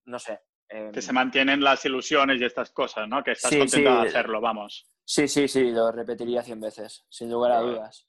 [0.06, 0.40] no sé.
[0.68, 3.22] Em, que se mantienen las ilusiones y estas cosas, ¿no?
[3.22, 4.90] Que estás contento de hacerlo, vamos.
[5.04, 8.08] Sí, sí, sí, lo repetiría 100 veces, sin lugar a dudas.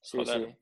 [0.00, 0.56] Sí, sí.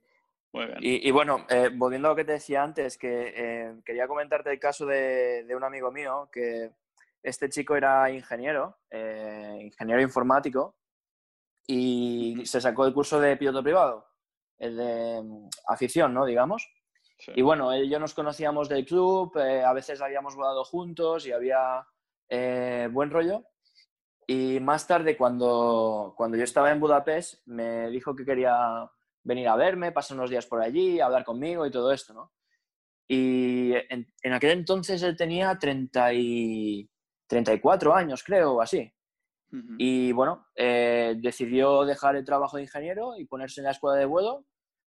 [0.80, 4.60] Y, bueno, eh, volviendo a lo que te decía antes, que eh, quería comentarte el
[4.60, 6.70] caso de, un amigo mío, que
[7.22, 10.76] este chico era ingeniero, eh, ingeniero informático,
[11.66, 14.06] y se sacó el curso de piloto privado,
[14.58, 16.24] el de mm, afición, ¿no?
[16.24, 16.68] Digamos.
[17.34, 21.26] Y bueno, él y yo nos conocíamos del club, eh, a veces habíamos volado juntos
[21.26, 21.86] y había
[22.28, 23.44] eh, buen rollo.
[24.26, 28.90] Y más tarde, cuando, cuando yo estaba en Budapest, me dijo que quería
[29.24, 32.32] venir a verme, pasar unos días por allí, hablar conmigo y todo esto, ¿no?
[33.08, 36.88] Y en, en aquel entonces él tenía 30 y,
[37.26, 38.92] 34 años, creo, o así.
[39.78, 44.04] Y bueno, eh, decidió dejar el trabajo de ingeniero y ponerse en la escuela de
[44.04, 44.44] vuelo.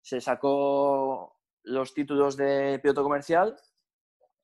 [0.03, 3.57] Se sacó los títulos de piloto comercial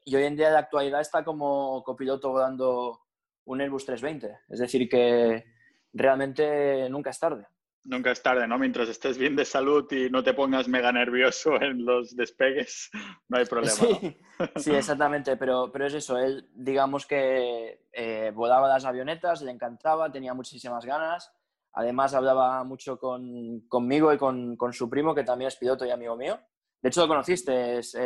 [0.05, 2.99] y hoy en día de actualidad está como copiloto volando
[3.45, 4.39] un Airbus 320.
[4.49, 5.45] Es decir, que
[5.93, 7.47] realmente nunca es tarde.
[7.89, 8.59] Nunca es tarde, ¿no?
[8.59, 12.91] Mientras estés bien de salud y no te pongas mega nervioso en los despegues,
[13.28, 13.74] no hay problema.
[13.74, 14.16] Sí,
[14.57, 20.11] sí exactamente, pero, pero es eso, él digamos que eh, volaba las avionetas, le encantaba,
[20.11, 21.32] tenía muchísimas ganas,
[21.72, 25.91] además hablaba mucho con, conmigo y con, con, su primo, que también es piloto y
[25.91, 26.41] amigo mío.
[26.82, 27.97] De hecho, lo conociste, es,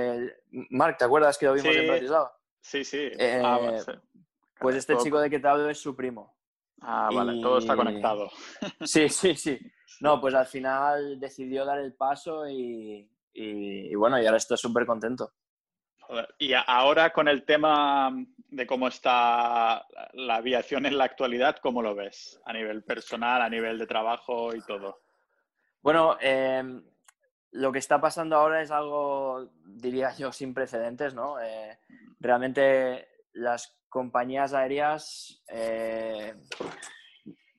[0.70, 2.32] Mark, ¿te acuerdas que lo vimos en Bratislava?
[2.60, 3.10] Sí, sí.
[3.18, 3.58] Eh, ah,
[4.58, 6.36] pues este chico de que te hablo es su primo.
[6.80, 8.30] Ah, vale, todo está conectado.
[8.84, 9.58] Sí, sí, sí.
[10.00, 13.06] No, pues al final decidió dar el paso y,
[13.94, 15.32] bueno, y ahora estoy súper contento.
[16.38, 18.10] Y ahora con el tema
[18.48, 22.40] de cómo está la aviación en la actualidad, ¿cómo lo ves?
[22.44, 25.02] A nivel personal, a nivel de trabajo y todo.
[25.82, 26.82] Bueno, em,
[27.52, 31.40] lo que está pasando ahora es algo, diría yo, sin precedentes, ¿no?
[31.40, 31.78] Eh,
[32.18, 36.34] realmente las compañías aéreas eh,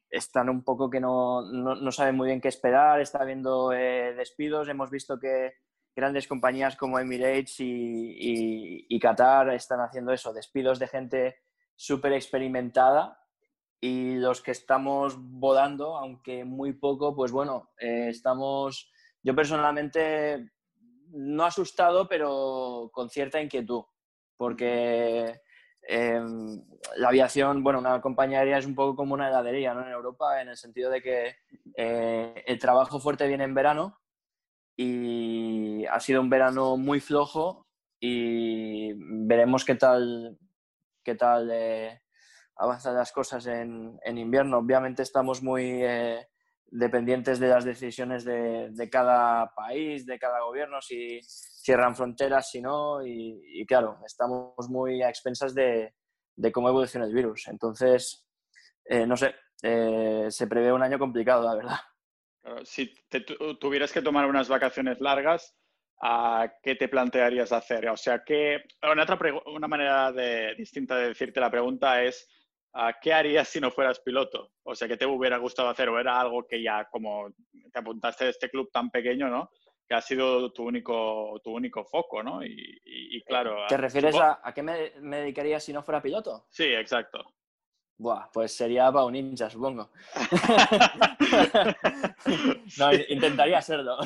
[0.09, 4.67] están un poco que no, no, saben muy bien qué esperar, está habiendo eh, despidos,
[4.67, 5.53] hemos visto que
[5.95, 11.35] grandes compañías como Emirates y, y, Qatar están haciendo eso, despidos de gente
[11.75, 13.17] súper experimentada.
[13.83, 18.91] Y los que estamos volando, aunque muy poco, pues bueno, eh, estamos,
[19.23, 20.51] yo personalmente
[21.09, 23.83] no asustado, pero con cierta inquietud,
[24.37, 25.41] porque
[25.83, 26.61] Em,
[26.97, 29.85] la aviación, bueno, una compañía aérea es un poco como una heladería ¿no?
[29.85, 31.35] en Europa, en el sentido de que
[31.75, 33.99] eh, el trabajo fuerte viene en verano
[34.75, 37.67] y ha sido un verano muy flojo
[37.99, 40.37] y veremos qué tal,
[41.03, 42.01] qué tal eh,
[42.55, 44.57] avanzan las cosas en, en, invierno.
[44.59, 46.27] Obviamente estamos muy eh,
[46.67, 51.19] dependientes de las decisiones de, de, cada país, de cada gobierno, si
[51.61, 55.93] cierran fronteras, si no, y, claro, estamos muy a expensas de,
[56.51, 57.47] cómo evoluciona el virus.
[57.47, 58.27] Entonces,
[58.85, 61.79] eh, no sé, eh, se prevé un año complicado, la verdad.
[62.63, 62.93] si
[63.59, 65.55] tuvieras que tomar unas vacaciones largas,
[66.63, 67.87] ¿qué te plantearías hacer?
[67.89, 70.11] O sea, que una, otra una manera
[70.57, 72.27] distinta de decirte la pregunta es
[73.01, 74.51] ¿qué harías si no fueras piloto?
[74.63, 75.89] O sea, ¿qué te hubiera gustado hacer?
[75.89, 77.29] ¿O era algo que ya, como
[77.71, 79.51] te apuntaste de este club tan pequeño, ¿no?
[79.91, 82.45] Que ha sido tu único, tu único foco, ¿no?
[82.45, 83.65] Y, claro...
[83.67, 86.45] ¿Te refieres a, a, qué me, me dedicaría si no fuera piloto?
[86.49, 87.19] Sí, exacto.
[88.01, 89.91] Buah, pues sería para un ninja, supongo.
[92.79, 93.99] no, intentaría serlo.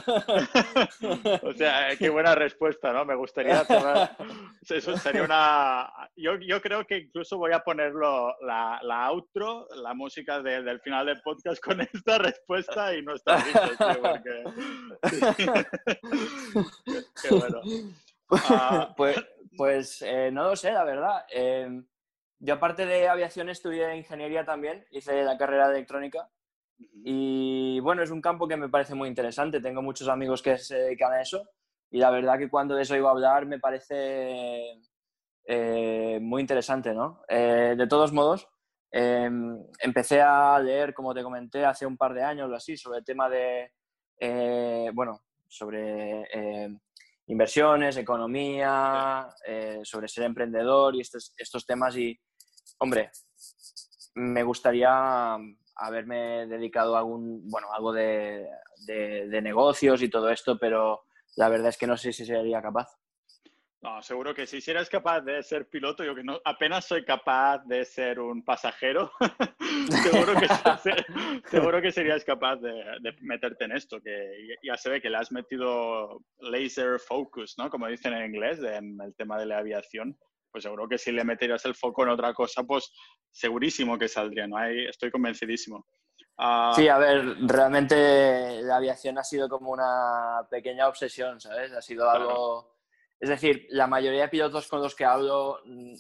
[1.41, 3.05] o sea, qué buena respuesta, ¿no?
[3.05, 4.17] Me gustaría tomar...
[4.69, 5.89] Eso sería una...
[6.17, 11.05] Yo, yo, creo que incluso voy a ponerlo, la, la outro, la música del final
[11.05, 14.43] del podcast con esta respuesta y no está listo, tío, porque...
[17.21, 17.61] qué, bueno.
[18.49, 19.23] Ah, pues,
[19.55, 21.25] pues eh, no lo sé, la verdad.
[21.31, 21.81] Eh,
[22.39, 26.29] yo aparte de aviación estudié ingeniería también, hice la carrera de electrónica.
[26.77, 30.75] Y bueno, es un campo que me parece muy interesante, tengo muchos amigos que se
[30.77, 31.49] dedican a eso.
[31.89, 34.81] Y la verdad que cuando de eso iba a hablar me parece
[35.45, 37.21] eh, muy interesante, ¿no?
[37.29, 38.47] Eh, de todos modos,
[38.91, 42.99] em, empecé a leer, como te comenté, hace un par de años o así, sobre
[42.99, 43.71] el tema de,
[44.19, 46.27] eh, bueno, sobre
[47.28, 49.28] inversiones, economía,
[49.84, 52.19] sobre ser emprendedor y estos, estos temas y
[52.80, 53.11] hombre,
[54.15, 55.38] me gustaría
[55.76, 58.47] haberme dedicado a algún, bueno, algo de,
[59.41, 61.03] negocios y todo esto, pero
[61.36, 62.88] la verdad es que no sé si sería capaz.
[63.86, 64.61] No, seguro que sí.
[64.61, 68.43] Si eres capaz de ser piloto, yo que no, apenas soy capaz de ser un
[68.43, 69.11] pasajero,
[70.01, 70.47] seguro, que,
[71.51, 72.73] seguro que serías capaz de,
[73.21, 77.69] meterte en esto, que ya se ve que le has metido laser focus, ¿no?
[77.69, 80.17] Como dicen en inglés, en el tema de la aviación
[80.51, 82.89] pues seguro que si le metieras el foco en otra cosa, pues
[83.29, 84.57] segurísimo que saldría, ¿no?
[84.57, 85.86] Ahí estoy convencidísimo.
[86.38, 91.73] Ah, sí, a ver, realmente la aviación ha sido como una pequeña obsesión, ¿sabes?
[91.73, 92.74] Ha sido algo...
[93.26, 95.93] Es decir, la mayoría de pilotos con los que hablo, mm,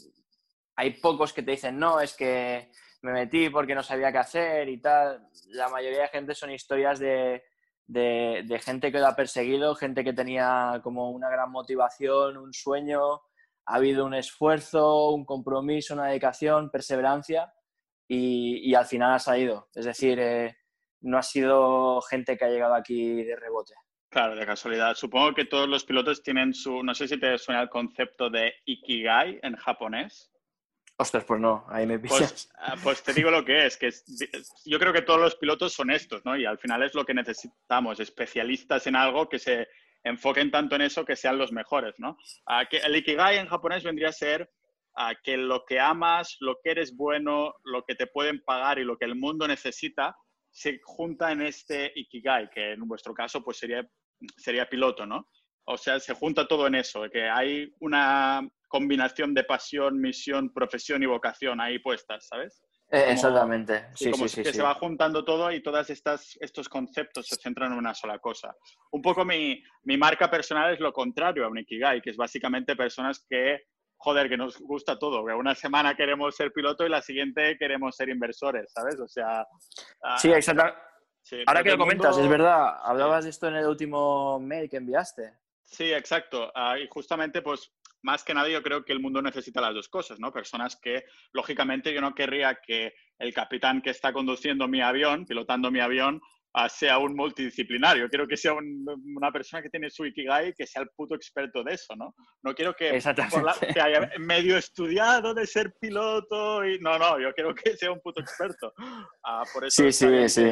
[0.75, 2.71] hay pocos que te dicen, no, es que
[3.01, 5.27] me metí porque no sabía qué hacer y tal.
[5.47, 7.43] La mayoría de gente son historias de
[7.87, 13.21] de, gente que lo ha perseguido, gente que tenía como una gran motivación, un sueño,
[13.65, 17.53] ha habido un esfuerzo, un compromiso, una dedicación, perseverancia
[18.07, 19.69] y, al final ha salido.
[19.73, 20.57] Es decir, eh,
[21.01, 23.73] no ha sido gente que ha llegado aquí de rebote.
[24.15, 24.95] Claro, de casualidad.
[24.95, 28.53] Supongo que todos los pilotos tienen su, no sé si te suena el concepto de
[28.63, 30.31] Ikigai en japonés.
[30.95, 32.49] Ostras, pues no, ahí me pues, pisas.
[32.65, 33.89] Pues, pues, te digo lo que es, que
[34.63, 36.37] yo creo que todos los pilotos son estos, ¿no?
[36.37, 39.67] Y al final es lo que necesitamos, especialistas en algo que se
[40.01, 42.15] enfoquen tanto en eso que sean los mejores, ¿no?
[42.69, 44.49] que el Ikigai en japonés vendría a ser
[45.25, 48.97] que lo que amas, lo que eres bueno, lo que te pueden pagar y lo
[48.97, 50.15] que el mundo necesita,
[50.55, 53.85] se junta en este Ikigai, que en vuestro caso pues sería,
[54.37, 55.29] sería piloto, ¿no?
[55.67, 61.01] O sea, se junta todo en eso, que hay una combinación de pasión, misión, profesión
[61.01, 62.61] y vocación ahí puestas, ¿sabes?
[62.91, 63.87] Eh, exactamente.
[63.95, 67.95] Sí, como que se va juntando todo y todos estos conceptos se centran en una
[67.95, 68.55] sola cosa.
[68.91, 72.75] Un poco mi, mi marca personal es lo contrario a un Ikigai, que es básicamente
[72.75, 73.63] personas que
[73.97, 77.95] joder, que nos gusta todo, que una semana queremos ser piloto y la siguiente queremos
[77.95, 78.99] ser inversores, ¿sabes?
[78.99, 79.45] O sea...
[80.03, 80.17] Ah,
[81.25, 81.43] sí.
[81.45, 85.33] Ahora que lo comentas, es verdad, hablabas de esto en el último mail que enviaste.
[85.63, 86.51] Sí, exacto.
[86.55, 87.71] Ah, y justamente, pues,
[88.01, 90.31] más que nada yo creo que el mundo necesita las dos cosas, ¿no?
[90.31, 95.71] Personas que, lógicamente, yo no querría que el capitán que está conduciendo mi avión, pilotando
[95.71, 96.21] mi avión,
[96.69, 98.09] sea un multidisciplinario.
[98.09, 101.73] Quiero que sea una persona que tiene su Ikigai que sea el puto experto de
[101.73, 102.15] eso, ¿no?
[102.43, 102.97] No quiero que,
[103.73, 106.79] que haya medio estudiado de ser piloto y...
[106.79, 108.73] No, no, yo quiero que sea un puto experto.
[109.23, 110.45] Ah, por eso sí, sí, sí.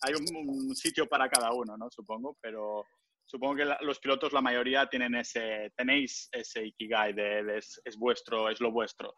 [0.00, 1.88] hay un, sitio para cada uno, ¿no?
[1.88, 2.84] Supongo, pero
[3.24, 8.60] supongo que los pilotos, la mayoría, tienen ese, tenéis ese Ikigai de, es, vuestro, es
[8.60, 9.14] lo vuestro.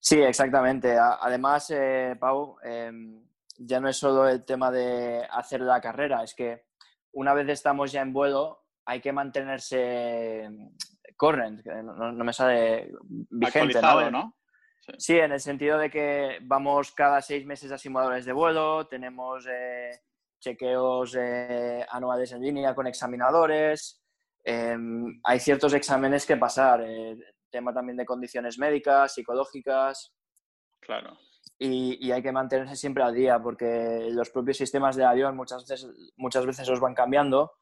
[0.00, 0.96] Sí, exactamente.
[0.98, 3.22] Además, eh, Pau, em,
[3.56, 6.64] ya no es solo el tema de hacer la carrera, es que
[7.12, 10.48] una vez estamos ya en vuelo, hay que mantenerse
[11.16, 12.90] current, no, no me sale
[13.30, 13.80] vigente,
[14.10, 14.36] ¿no?
[14.98, 15.16] Sí.
[15.16, 19.90] en el sentido de que vamos cada seis meses a simuladores de vuelo, tenemos eh,
[20.38, 24.02] chequeos eh, anuales en línea con examinadores,
[24.42, 27.16] em, hay ciertos exámenes que pasar, eh,
[27.50, 30.12] tema también de condiciones médicas, psicológicas.
[30.80, 31.16] Claro
[31.58, 35.88] y, hay que mantenerse siempre al día porque los propios sistemas de avión muchas veces,
[36.16, 37.52] muchas veces los van cambiando.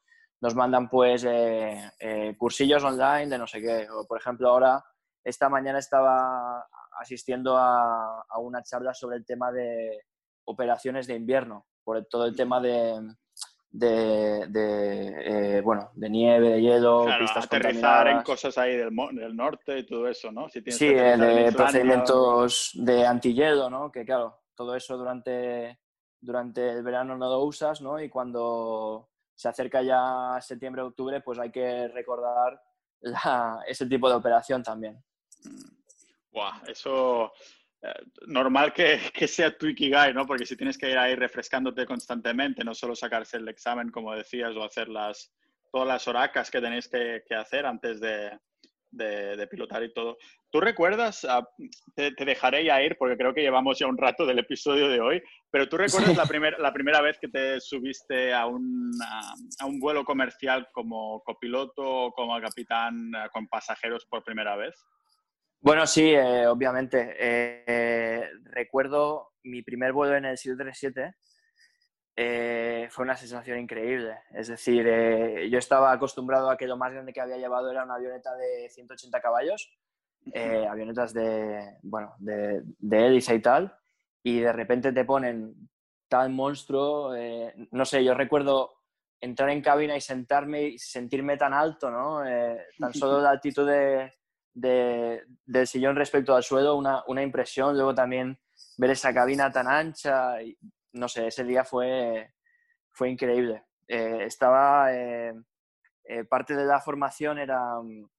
[0.41, 3.87] Nos mandan pues eh, eh, cursillos online de no sé qué.
[3.89, 4.83] O, por ejemplo, ahora,
[5.23, 6.67] esta mañana estaba
[6.99, 10.01] asistiendo a una charla sobre el tema de
[10.45, 12.99] operaciones de invierno, por todo el tema de,
[13.73, 19.35] de, de eh, bueno, de nieve, de hielo, pistas aterrizar en cosas ahí del, del,
[19.35, 20.47] norte y todo eso, ¿no?
[20.47, 23.91] sí, de procedimientos de antihielo, ¿no?
[23.91, 25.79] Que claro, todo eso durante,
[26.21, 27.99] durante el verano no lo usas, ¿no?
[27.99, 32.61] Y cuando se acerca ya septiembre, octubre, pues hay que recordar
[33.67, 35.03] ese tipo de operación también.
[36.31, 37.29] Buah, eso eh,
[38.27, 40.25] normal que, que, sea tu Ikigai, ¿no?
[40.25, 44.55] Porque si tienes que ir ahí refrescándote constantemente, no solo sacarse el examen, como decías,
[44.55, 45.33] o hacer las,
[45.71, 48.31] todas las horacas que tenéis que, que hacer antes de,
[48.93, 50.17] de, pilotar y todo.
[50.51, 51.47] ¿Tú recuerdas, ah,
[51.95, 55.23] te, dejaré ya ir porque creo que llevamos ya un rato del episodio de hoy,
[55.51, 58.91] pero tú recuerdas la, primer, la primera vez que te subiste a un,
[59.59, 64.75] a, un vuelo comercial como copiloto o como capitán ah, con pasajeros por primera vez?
[65.63, 67.15] Bueno, sí, eh, obviamente.
[67.17, 71.15] Eh, recuerdo mi primer vuelo en el 737.
[72.17, 74.17] Eh, fue una sensación increíble.
[74.33, 74.85] Es decir,
[75.49, 78.67] yo estaba acostumbrado a que lo más grande que había llevado era una avioneta de
[78.71, 79.73] 180 caballos,
[80.69, 83.73] avionetas de, bueno, de, de, hélice y tal,
[84.21, 85.55] y de repente te ponen
[86.09, 87.13] tal monstruo.
[87.71, 88.73] no sé, yo recuerdo
[89.21, 92.21] entrar en cabina y sentarme y sentirme tan alto, ¿no?
[92.77, 94.11] tan solo la altitud de
[94.53, 97.75] de, del sillón respecto al suelo, una, una, impresión.
[97.75, 98.39] Luego también
[98.77, 100.57] ver esa cabina tan ancha, y,
[100.93, 102.33] no sé, ese día fue,
[102.91, 103.65] fue increíble.
[103.87, 105.33] Eh, estaba, eh,
[106.05, 108.09] eh, parte de la formación era mm,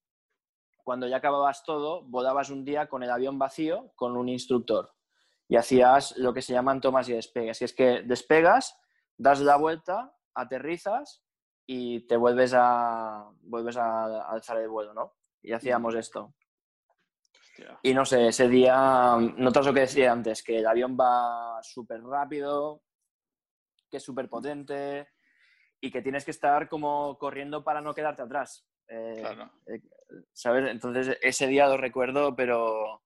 [0.83, 4.93] cuando ya acababas todo, volabas un día con el avión vacío con un instructor
[5.49, 7.61] y hacías lo que se llaman tomas y despegues.
[7.61, 8.79] Y es que despegas,
[9.17, 11.23] das la vuelta, aterrizas
[11.67, 15.15] y te vuelves a, vuelves a alzar el vuelo, ¿no?
[15.45, 16.35] Y hacíamos esto.
[17.83, 22.03] Y no sé, ese día, notas lo que decía antes, que el avión va súper
[22.03, 22.83] rápido,
[23.89, 25.09] que es súper potente
[25.81, 28.67] y que tienes que estar como corriendo para no quedarte atrás.
[28.89, 29.23] Eh,
[29.67, 29.83] eh,
[30.33, 30.71] ¿Sabes?
[30.71, 33.03] Entonces ese día lo recuerdo, pero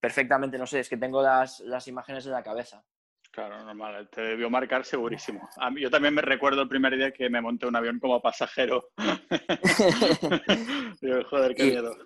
[0.00, 2.84] perfectamente, no sé, es que tengo las, las imágenes en la cabeza.
[3.32, 5.48] Claro, normal, te debió marcar segurísimo.
[5.58, 8.20] A mí, yo también me recuerdo el primer día que me monté un avión como
[8.20, 8.88] pasajero.
[11.30, 11.96] Joder, qué miedo.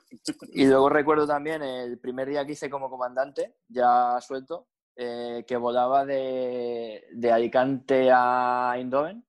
[0.52, 5.56] Y luego recuerdo también el primer día que hice como comandante, ya suelto, eh, que
[5.56, 9.24] volaba de, de, Alicante a Eindhoven.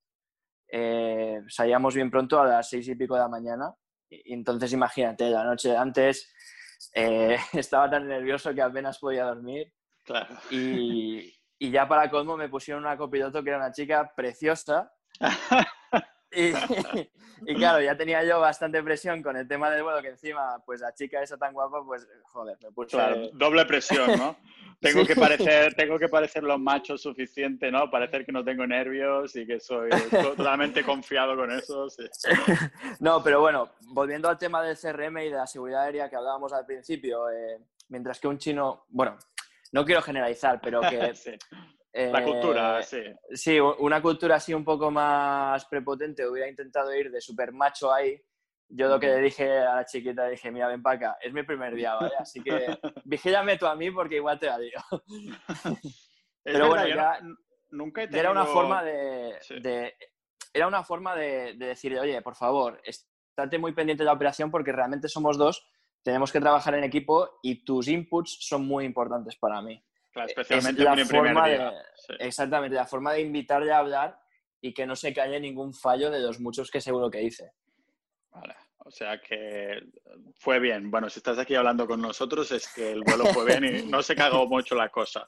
[0.70, 3.74] Eh, salíamos bien pronto a las seis y pico de la mañana.
[4.10, 6.30] Y, entonces imagínate, la noche antes
[6.94, 9.72] eh, estaba tan nervioso que apenas podía dormir.
[10.04, 10.36] Claro.
[10.52, 14.92] Y, y ya para colmo me pusieron una copiloto que era una chica preciosa.
[16.32, 16.50] y,
[17.46, 20.82] y, claro, ya tenía yo bastante presión con el tema del vuelo, que encima, pues
[20.82, 22.98] la chica esa tan guapa, pues joder, me puso...
[22.98, 24.36] Claro, doble presión, ¿no?
[24.82, 25.08] tengo, sí.
[25.08, 27.90] que parecer, tengo que parecer los machos suficiente, ¿no?
[27.90, 31.90] Parecer que no tengo nervios y que soy totalmente confiado con eso.
[31.90, 32.04] Sí.
[33.00, 36.52] no, pero bueno, volviendo al tema del CRM y de la seguridad aérea que hablábamos
[36.52, 39.18] al principio, eh, mientras que un chino, bueno,
[39.76, 40.88] no quiero generalizar, pero que...
[41.16, 41.32] sí.
[41.92, 43.02] eh, la cultura, sí.
[43.32, 48.18] Sí, una cultura así un poco más prepotente, hubiera intentado ir de super macho ahí.
[48.70, 51.44] Yo lo que le dije a la chiquita, dije, mira, ven para acá, es mi
[51.44, 52.14] primer día, ¿vale?
[52.18, 52.52] Así que
[53.04, 54.80] vigílame tú a mí porque igual te la digo.
[56.42, 57.20] pero bueno, ya,
[57.72, 58.22] nunca he tenido...
[58.22, 59.60] era una forma de, sí.
[59.60, 59.94] de
[60.54, 64.50] era una forma de, de decir, oye, por favor, estate muy pendiente de la operación
[64.50, 65.68] porque realmente somos dos
[66.06, 69.84] tenemos que trabajar en equipo y tus inputs son muy importantes para mí.
[70.14, 72.14] Claro, especialmente la en forma de, sí.
[72.20, 74.20] Exactamente, la forma de invitarle a hablar
[74.62, 77.54] y que no se calle ningún fallo de los muchos que seguro que hice.
[78.30, 79.80] Vale, o sea que
[80.36, 80.92] fue bien.
[80.92, 84.04] Bueno, si estás aquí hablando con nosotros es que el vuelo fue bien y no
[84.04, 85.26] se cagó mucho la cosa.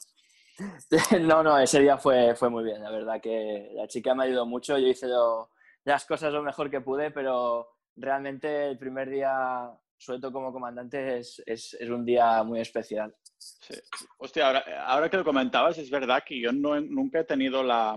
[1.21, 4.45] No, no, ese día fue, fue muy bien, la verdad que la chica me ayudó
[4.45, 5.51] mucho, yo hice lo,
[5.83, 11.41] las cosas lo mejor que pude, pero realmente el primer día suelto como comandante es,
[11.45, 13.13] es, es, un día muy especial.
[13.37, 13.73] Sí.
[14.19, 17.95] Hostia, ahora, ahora, que lo comentabas, es verdad que yo no, nunca he tenido la...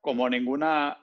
[0.00, 0.98] como ninguna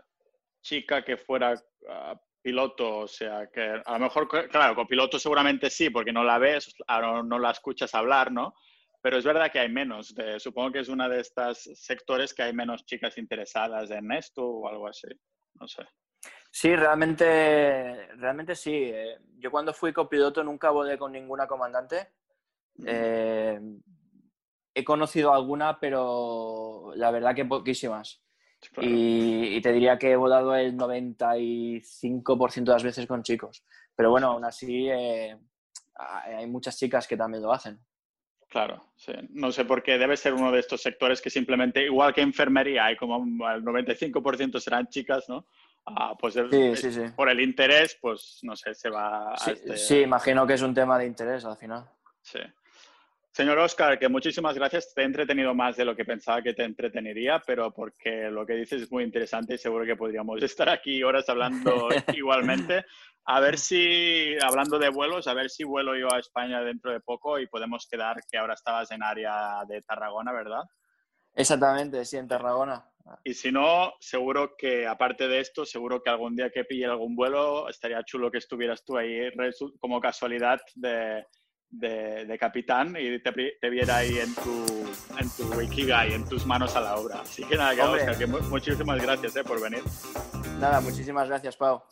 [0.61, 5.69] chica que fuera uh, piloto, o sea, que a lo mejor, claro, con piloto seguramente
[5.69, 8.53] sí, porque no la ves, no, no la escuchas hablar, ¿no?
[9.01, 10.15] Pero es verdad que hay menos.
[10.39, 14.67] Supongo que es una de estas sectores que hay menos chicas interesadas en esto o
[14.67, 15.07] algo así.
[15.59, 15.83] No sé.
[16.55, 18.71] Sí, realmente, realmente sí.
[18.73, 22.11] Eh, yo cuando fui copiloto nunca volé con ninguna comandante.
[22.85, 23.59] Eh,
[24.73, 28.23] he conocido alguna, pero la verdad que poquísimas.
[28.71, 28.89] Claro.
[28.89, 33.65] Y, y, te diría que he volado el 95% de las veces con chicos.
[33.93, 35.37] Pero bueno, aún así eh,
[35.93, 37.81] hay muchas chicas que también lo hacen.
[38.47, 39.11] Claro, sí.
[39.31, 42.85] No sé por qué debe ser uno de estos sectores que simplemente, igual que enfermería,
[42.85, 43.17] hay como
[43.49, 45.47] el 95% serán chicas, ¿no?
[45.86, 47.11] Ah, pues el, sí, sí, sí.
[47.15, 49.77] por el interés, pues no sé, se va a este...
[49.77, 51.88] sí, imagino que es un tema de interés al final.
[52.21, 52.39] Sí.
[53.36, 54.93] Señor Oscar, que muchísimas gracias.
[54.93, 58.53] Te he entretenido más de lo que pensaba que te entreteniría, pero porque lo que
[58.53, 62.86] dices es muy interesante y seguro que podríamos estar aquí horas hablando igualmente.
[63.25, 67.01] A ver si, hablando de vuelos, a ver si vuelo yo a España dentro de
[67.01, 70.63] poco y podemos quedar, que ahora estabas en área de Tarragona, ¿verdad?
[71.36, 72.86] Exactamente, sí, en Tarragona.
[73.23, 77.15] Y si no, seguro que aparte de esto, seguro que algún día que pille algún
[77.15, 79.29] vuelo, estaría chulo que estuvieras tú ahí
[79.79, 81.25] como casualidad de,
[81.69, 83.31] de, de capitán y te,
[83.61, 84.65] te, viera ahí en tu,
[85.19, 87.21] en tu Ikigai, en tus manos a la obra.
[87.21, 89.83] Así que nada, que, Oscar, que muchísimas gracias eh, por venir.
[90.59, 91.83] Nada, muchísimas gracias, Pau.